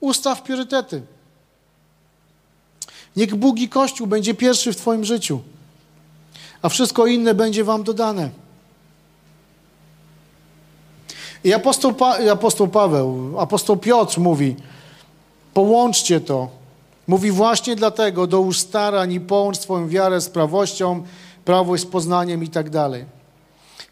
Ustaw 0.00 0.42
priorytety. 0.42 1.02
Niech 3.16 3.34
Bóg 3.34 3.58
i 3.58 3.68
Kościół 3.68 4.06
będzie 4.06 4.34
pierwszy 4.34 4.72
w 4.72 4.76
Twoim 4.76 5.04
życiu, 5.04 5.40
a 6.62 6.68
wszystko 6.68 7.06
inne 7.06 7.34
będzie 7.34 7.64
Wam 7.64 7.82
dodane. 7.82 8.30
I 11.44 11.52
apostoł, 11.52 11.94
pa 11.94 12.18
apostoł 12.32 12.68
Paweł, 12.68 13.40
apostoł 13.40 13.76
Piotr 13.76 14.20
mówi, 14.20 14.56
połączcie 15.54 16.20
to. 16.20 16.48
Mówi 17.06 17.30
właśnie 17.30 17.76
dlatego, 17.76 18.26
dołóż 18.26 18.58
starań 18.58 19.12
i 19.12 19.20
połącz 19.20 19.58
swoją 19.58 19.88
wiarę 19.88 20.20
z 20.20 20.28
prawością, 20.28 21.02
prawość 21.44 21.82
z 21.82 21.86
poznaniem 21.86 22.44
i 22.44 22.48
tak 22.48 22.70
dalej. 22.70 23.04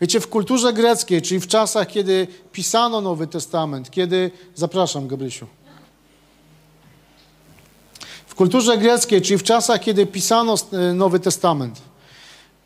Wiecie, 0.01 0.21
w 0.21 0.29
kulturze 0.29 0.73
greckiej, 0.73 1.23
czyli 1.23 1.41
w 1.41 1.47
czasach, 1.47 1.87
kiedy 1.89 2.27
pisano 2.53 3.01
Nowy 3.01 3.27
Testament, 3.27 3.91
kiedy... 3.91 4.31
Zapraszam, 4.55 5.09
Gabrysiu. 5.09 5.47
W 8.35 8.37
kulturze 8.37 8.79
greckiej, 8.79 9.23
czyli 9.23 9.39
w 9.39 9.43
czasach, 9.43 9.81
kiedy 9.81 10.07
pisano 10.07 10.55
e, 10.73 10.93
Nowy 10.93 11.21
Testament, 11.21 11.83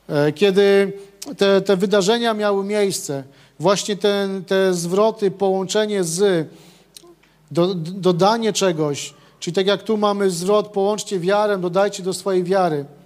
e, 0.09 0.33
kiedy 0.33 0.93
te, 1.37 1.61
te 1.61 1.77
wydarzenia 1.77 2.35
miały 2.35 2.65
miejsce, 2.65 3.25
właśnie 3.61 3.97
te, 3.97 4.29
te 4.47 4.75
zwroty, 4.75 5.31
połączenie 5.31 6.05
z, 6.05 6.49
do, 7.51 7.75
dodanie 7.75 8.53
czegoś, 8.53 9.15
czyli 9.41 9.55
tak 9.55 9.67
jak 9.67 9.83
tu 9.83 9.97
mamy 9.97 10.31
zwrot, 10.31 10.69
połączcie 10.69 11.21
wiarę, 11.21 11.59
dodajcie 11.59 12.03
do 12.03 12.15
swojej 12.15 12.45
wiary– 12.45 12.85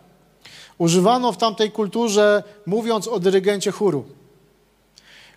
Używano 0.83 1.33
w 1.33 1.37
tamtej 1.37 1.71
kulturze, 1.71 2.43
mówiąc 2.67 3.09
o 3.09 3.21
dyrygencie 3.21 3.71
chóru, 3.71 4.05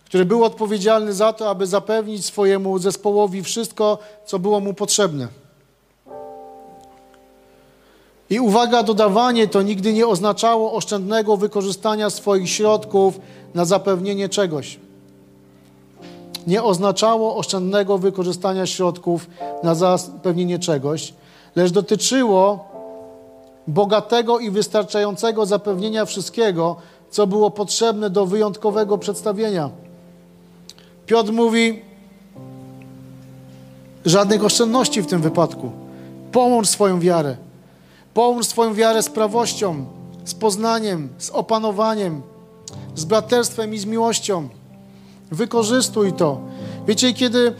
który 0.05 0.25
był 0.25 0.43
odpowiedzialny 0.43 1.13
za 1.13 1.33
to, 1.33 1.49
aby 1.49 1.67
zapewnić 1.67 2.25
swojemu 2.25 2.79
zespołowi 2.79 3.43
wszystko, 3.43 3.97
co 4.25 4.39
było 4.39 4.59
mu 4.59 4.73
potrzebne. 4.73 5.27
I 8.29 8.39
uwaga, 8.39 8.83
dodawanie 8.83 9.47
to 9.47 9.61
nigdy 9.61 9.93
nie 9.93 10.07
oznaczało 10.07 10.73
oszczędnego 10.73 11.37
wykorzystania 11.37 12.09
swoich 12.09 12.49
środków 12.49 13.19
na 13.53 13.65
zapewnienie 13.65 14.29
czegoś. 14.29 14.79
Nie 16.47 16.63
oznaczało 16.63 17.37
oszczędnego 17.37 17.97
wykorzystania 17.97 18.65
środków 18.65 19.27
na 19.63 19.75
zapewnienie 19.75 20.59
czegoś, 20.59 21.13
lecz 21.55 21.71
dotyczyło 21.71 22.65
bogatego 23.67 24.39
i 24.39 24.51
wystarczającego 24.51 25.45
zapewnienia 25.45 26.05
wszystkiego, 26.05 26.75
co 27.09 27.27
było 27.27 27.51
potrzebne 27.51 28.09
do 28.09 28.25
wyjątkowego 28.25 28.97
przedstawienia. 28.97 29.69
Piotr 31.05 31.31
mówi: 31.31 31.81
żadnych 34.05 34.43
oszczędności 34.43 35.01
w 35.01 35.07
tym 35.07 35.21
wypadku. 35.21 35.71
Połącz 36.31 36.67
swoją 36.67 36.99
wiarę. 36.99 37.37
Połącz 38.15 38.47
swoją 38.47 38.73
wiarę 38.73 39.03
z 39.03 39.09
prawością, 39.09 39.85
z 40.25 40.33
poznaniem, 40.33 41.09
z 41.17 41.29
opanowaniem, 41.29 42.21
z 42.95 43.05
braterstwem 43.05 43.73
i 43.73 43.77
z 43.77 43.85
miłością. 43.85 44.49
Wykorzystuj 45.31 46.13
to. 46.13 46.39
Wiecie, 46.87 47.13
kiedy 47.13 47.53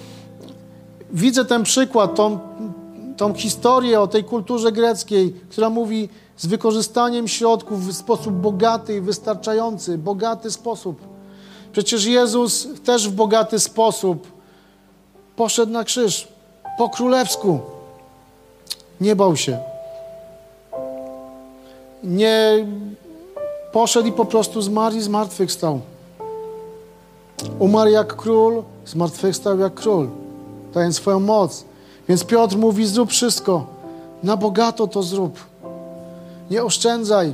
widzę 1.11 1.45
ten 1.45 1.63
przykład, 1.63 2.15
tą, 2.15 2.39
tą 3.17 3.33
historię 3.33 4.01
o 4.01 4.07
tej 4.07 4.23
kulturze 4.23 4.71
greckiej, 4.71 5.33
która 5.49 5.69
mówi 5.69 6.09
z 6.37 6.45
wykorzystaniem 6.45 7.27
środków 7.27 7.87
w 7.87 7.93
sposób 7.93 8.33
bogaty 8.33 8.95
i 8.97 9.01
wystarczający, 9.01 9.97
bogaty 9.97 10.51
sposób. 10.51 11.01
Przecież 11.71 12.05
Jezus 12.05 12.67
też 12.83 13.09
w 13.09 13.11
bogaty 13.11 13.59
sposób 13.59 14.27
poszedł 15.35 15.71
na 15.71 15.83
krzyż 15.83 16.27
po 16.77 16.89
królewsku. 16.89 17.59
Nie 19.01 19.15
bał 19.15 19.35
się. 19.35 19.74
Nie 22.05 22.65
poszedł 23.71 24.07
i 24.07 24.11
po 24.11 24.25
prostu 24.25 24.61
zmarł 24.61 24.95
i 24.95 25.01
zmartwychwstał. 25.01 25.79
Umarł 27.59 27.91
jak 27.91 28.15
król, 28.15 28.63
zmartwychwstał 28.85 29.59
jak 29.59 29.73
król, 29.73 30.09
dając 30.73 30.95
swoją 30.95 31.19
moc. 31.19 31.65
Więc 32.09 32.23
Piotr 32.23 32.57
mówi: 32.57 32.85
Zrób 32.85 33.09
wszystko, 33.09 33.65
na 34.23 34.37
bogato 34.37 34.87
to 34.87 35.03
zrób. 35.03 35.39
Nie 36.51 36.63
oszczędzaj. 36.63 37.33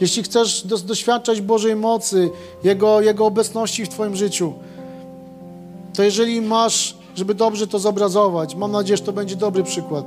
Jeśli 0.00 0.22
chcesz 0.22 0.66
doświadczać 0.66 1.40
Bożej 1.40 1.76
mocy, 1.76 2.30
Jego, 2.64 3.00
Jego 3.00 3.26
obecności 3.26 3.84
w 3.84 3.88
Twoim 3.88 4.16
życiu, 4.16 4.52
to 5.94 6.02
jeżeli 6.02 6.40
masz, 6.40 6.96
żeby 7.14 7.34
dobrze 7.34 7.66
to 7.66 7.78
zobrazować, 7.78 8.54
mam 8.54 8.72
nadzieję, 8.72 8.96
że 8.96 9.02
to 9.02 9.12
będzie 9.12 9.36
dobry 9.36 9.62
przykład, 9.62 10.04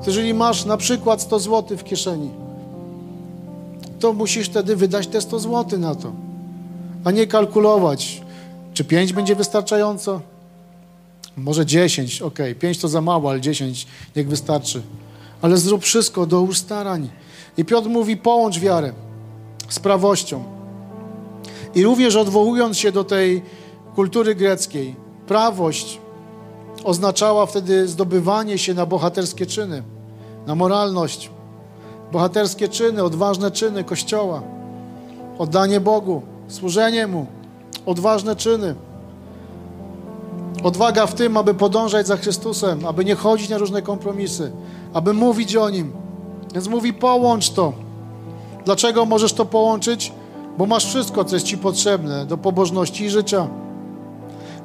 to 0.00 0.06
jeżeli 0.06 0.34
masz 0.34 0.64
na 0.64 0.76
przykład 0.76 1.22
100 1.22 1.38
zł 1.38 1.78
w 1.78 1.84
kieszeni, 1.84 2.30
to 4.00 4.12
musisz 4.12 4.46
wtedy 4.46 4.76
wydać 4.76 5.06
te 5.06 5.20
100 5.20 5.38
zł 5.38 5.78
na 5.78 5.94
to, 5.94 6.12
a 7.04 7.10
nie 7.10 7.26
kalkulować, 7.26 8.22
czy 8.74 8.84
5 8.84 9.12
będzie 9.12 9.36
wystarczająco, 9.36 10.20
może 11.36 11.66
10, 11.66 12.22
ok, 12.22 12.38
5 12.58 12.78
to 12.78 12.88
za 12.88 13.00
mało, 13.00 13.30
ale 13.30 13.40
10 13.40 13.86
niech 14.16 14.28
wystarczy. 14.28 14.82
Ale 15.42 15.56
zrób 15.56 15.82
wszystko, 15.82 16.26
do 16.26 16.40
ustarań. 16.40 17.10
I 17.56 17.64
Piotr 17.64 17.88
mówi, 17.88 18.16
połącz 18.16 18.58
wiarę 18.58 18.92
z 19.68 19.78
prawością. 19.78 20.44
I 21.74 21.82
również 21.82 22.16
odwołując 22.16 22.78
się 22.78 22.92
do 22.92 23.04
tej 23.04 23.42
kultury 23.94 24.34
greckiej, 24.34 24.96
prawość 25.26 25.98
oznaczała 26.84 27.46
wtedy 27.46 27.88
zdobywanie 27.88 28.58
się 28.58 28.74
na 28.74 28.86
bohaterskie 28.86 29.46
czyny, 29.46 29.82
na 30.46 30.54
moralność, 30.54 31.30
bohaterskie 32.12 32.68
czyny, 32.68 33.04
odważne 33.04 33.50
czyny 33.50 33.84
Kościoła, 33.84 34.42
oddanie 35.38 35.80
Bogu, 35.80 36.22
służenie 36.48 37.06
Mu, 37.06 37.26
odważne 37.86 38.36
czyny. 38.36 38.74
Odwaga 40.64 41.06
w 41.06 41.14
tym, 41.14 41.36
aby 41.36 41.54
podążać 41.54 42.06
za 42.06 42.16
Chrystusem, 42.16 42.86
aby 42.86 43.04
nie 43.04 43.14
chodzić 43.14 43.48
na 43.48 43.58
różne 43.58 43.82
kompromisy, 43.82 44.52
aby 44.92 45.14
mówić 45.14 45.56
o 45.56 45.70
Nim. 45.70 45.92
Więc 46.54 46.68
mówi, 46.68 46.92
połącz 46.92 47.50
to. 47.50 47.72
Dlaczego 48.64 49.04
możesz 49.06 49.32
to 49.32 49.44
połączyć? 49.44 50.12
Bo 50.58 50.66
masz 50.66 50.86
wszystko, 50.86 51.24
co 51.24 51.36
jest 51.36 51.46
Ci 51.46 51.58
potrzebne 51.58 52.26
do 52.26 52.38
pobożności 52.38 53.04
i 53.04 53.10
życia. 53.10 53.48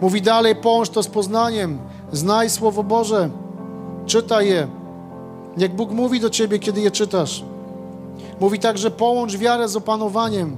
Mówi 0.01 0.21
dalej, 0.21 0.55
połącz 0.55 0.89
to 0.89 1.03
z 1.03 1.07
poznaniem. 1.07 1.77
Znaj 2.11 2.49
Słowo 2.49 2.83
Boże. 2.83 3.29
Czytaj 4.05 4.47
je. 4.47 4.67
Jak 5.57 5.75
Bóg 5.75 5.91
mówi 5.91 6.19
do 6.19 6.29
Ciebie, 6.29 6.59
kiedy 6.59 6.81
je 6.81 6.91
czytasz. 6.91 7.43
Mówi 8.39 8.59
także, 8.59 8.91
połącz 8.91 9.37
wiarę 9.37 9.67
z 9.67 9.75
opanowaniem. 9.75 10.57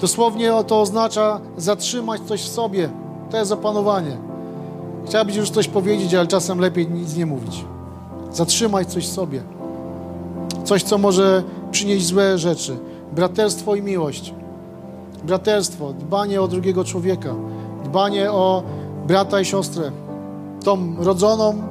Dosłownie 0.00 0.52
to 0.66 0.80
oznacza 0.80 1.40
zatrzymać 1.56 2.20
coś 2.20 2.42
w 2.42 2.48
sobie. 2.48 2.90
To 3.30 3.36
jest 3.36 3.52
opanowanie. 3.52 4.16
Chciałbyś 5.06 5.36
już 5.36 5.50
coś 5.50 5.68
powiedzieć, 5.68 6.14
ale 6.14 6.26
czasem 6.26 6.60
lepiej 6.60 6.88
nic 6.88 7.16
nie 7.16 7.26
mówić. 7.26 7.64
Zatrzymać 8.32 8.92
coś 8.92 9.08
w 9.08 9.12
sobie. 9.12 9.42
Coś, 10.64 10.82
co 10.82 10.98
może 10.98 11.42
przynieść 11.70 12.06
złe 12.06 12.38
rzeczy. 12.38 12.76
Braterstwo 13.12 13.74
i 13.74 13.82
miłość. 13.82 14.34
Braterstwo, 15.24 15.92
dbanie 15.92 16.42
o 16.42 16.48
drugiego 16.48 16.84
człowieka, 16.84 17.34
dbanie 17.84 18.32
o 18.32 18.62
brata 19.06 19.40
i 19.40 19.44
siostrę, 19.44 19.90
tą 20.64 20.96
rodzoną, 20.98 21.62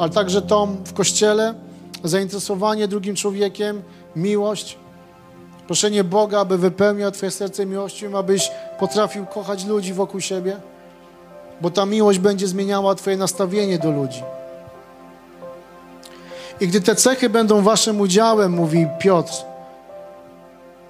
ale 0.00 0.10
także 0.10 0.42
tą 0.42 0.76
w 0.84 0.92
kościele, 0.92 1.54
zainteresowanie 2.04 2.88
drugim 2.88 3.16
człowiekiem, 3.16 3.82
miłość. 4.16 4.78
Proszenie 5.66 6.04
Boga, 6.04 6.40
aby 6.40 6.58
wypełniał 6.58 7.10
Twoje 7.10 7.30
serce 7.30 7.66
miłością, 7.66 8.18
abyś 8.18 8.50
potrafił 8.78 9.26
kochać 9.26 9.64
ludzi 9.64 9.92
wokół 9.92 10.20
siebie, 10.20 10.56
bo 11.60 11.70
ta 11.70 11.86
miłość 11.86 12.18
będzie 12.18 12.46
zmieniała 12.46 12.94
Twoje 12.94 13.16
nastawienie 13.16 13.78
do 13.78 13.90
ludzi. 13.90 14.22
I 16.60 16.68
gdy 16.68 16.80
te 16.80 16.94
cechy 16.94 17.28
będą 17.28 17.62
Waszym 17.62 18.00
udziałem, 18.00 18.52
mówi 18.52 18.86
Piotr, 18.98 19.32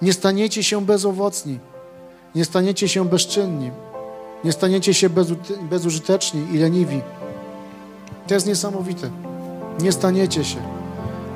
nie 0.02 0.12
staniecie 0.12 0.62
się 0.62 0.80
bezowocni, 0.86 1.58
nie 2.34 2.44
staniecie 2.44 2.88
się 2.88 3.08
bezczynni, 3.08 3.70
nie 4.44 4.52
staniecie 4.52 4.94
się 4.94 5.10
bezużyteczni 5.70 6.46
i 6.54 6.58
leniwi. 6.58 7.00
To 8.30 8.34
jest 8.34 8.46
niesamowite. 8.46 9.10
Nie 9.80 9.92
staniecie 9.92 10.44
się. 10.44 10.58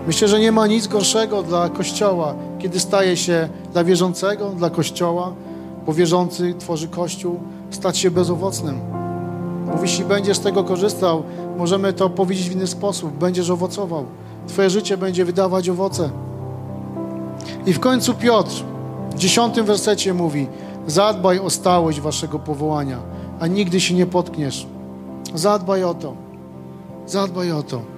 Myślę, 0.06 0.28
że 0.28 0.40
nie 0.40 0.52
ma 0.52 0.66
nic 0.66 0.86
gorszego 0.86 1.42
dla 1.42 1.68
Kościoła, 1.68 2.34
kiedy 2.58 2.80
staje 2.80 3.16
się 3.16 3.48
dla 3.72 3.84
wierzącego, 3.84 4.50
dla 4.50 4.70
Kościoła, 4.70 5.32
bo 5.86 5.92
wierzący 5.92 6.54
tworzy 6.58 6.88
Kościół, 6.88 7.40
stać 7.70 7.98
się 7.98 8.10
bezowocnym. 8.10 8.80
Mówi, 9.66 9.82
jeśli 9.82 10.04
będziesz 10.04 10.36
z 10.36 10.40
tego 10.40 10.64
korzystał, 10.64 11.22
możemy 11.58 11.92
to 11.92 12.10
powiedzieć 12.10 12.48
w 12.48 12.52
inny 12.52 12.66
sposób, 12.66 13.12
będziesz 13.12 13.50
owocował. 13.50 14.06
Twoje 14.46 14.70
życie 14.70 14.96
będzie 14.96 15.24
wydawać 15.24 15.68
owoce. 15.68 16.10
I 17.66 17.72
w 17.72 17.80
końcu 17.80 18.14
Piotr 18.14 18.64
w 19.10 19.18
dziesiątym 19.18 19.66
wersecie 19.66 20.14
mówi: 20.14 20.46
Zadbaj 20.86 21.38
o 21.38 21.50
stałość 21.50 22.00
waszego 22.00 22.38
powołania, 22.38 22.98
a 23.40 23.46
nigdy 23.46 23.80
się 23.80 23.94
nie 23.94 24.06
potkniesz. 24.06 24.66
Zadbaj 25.34 25.84
o 25.84 25.94
to. 25.94 26.23
Zadbaj 27.06 27.52
o 27.52 27.62
to. 27.62 27.93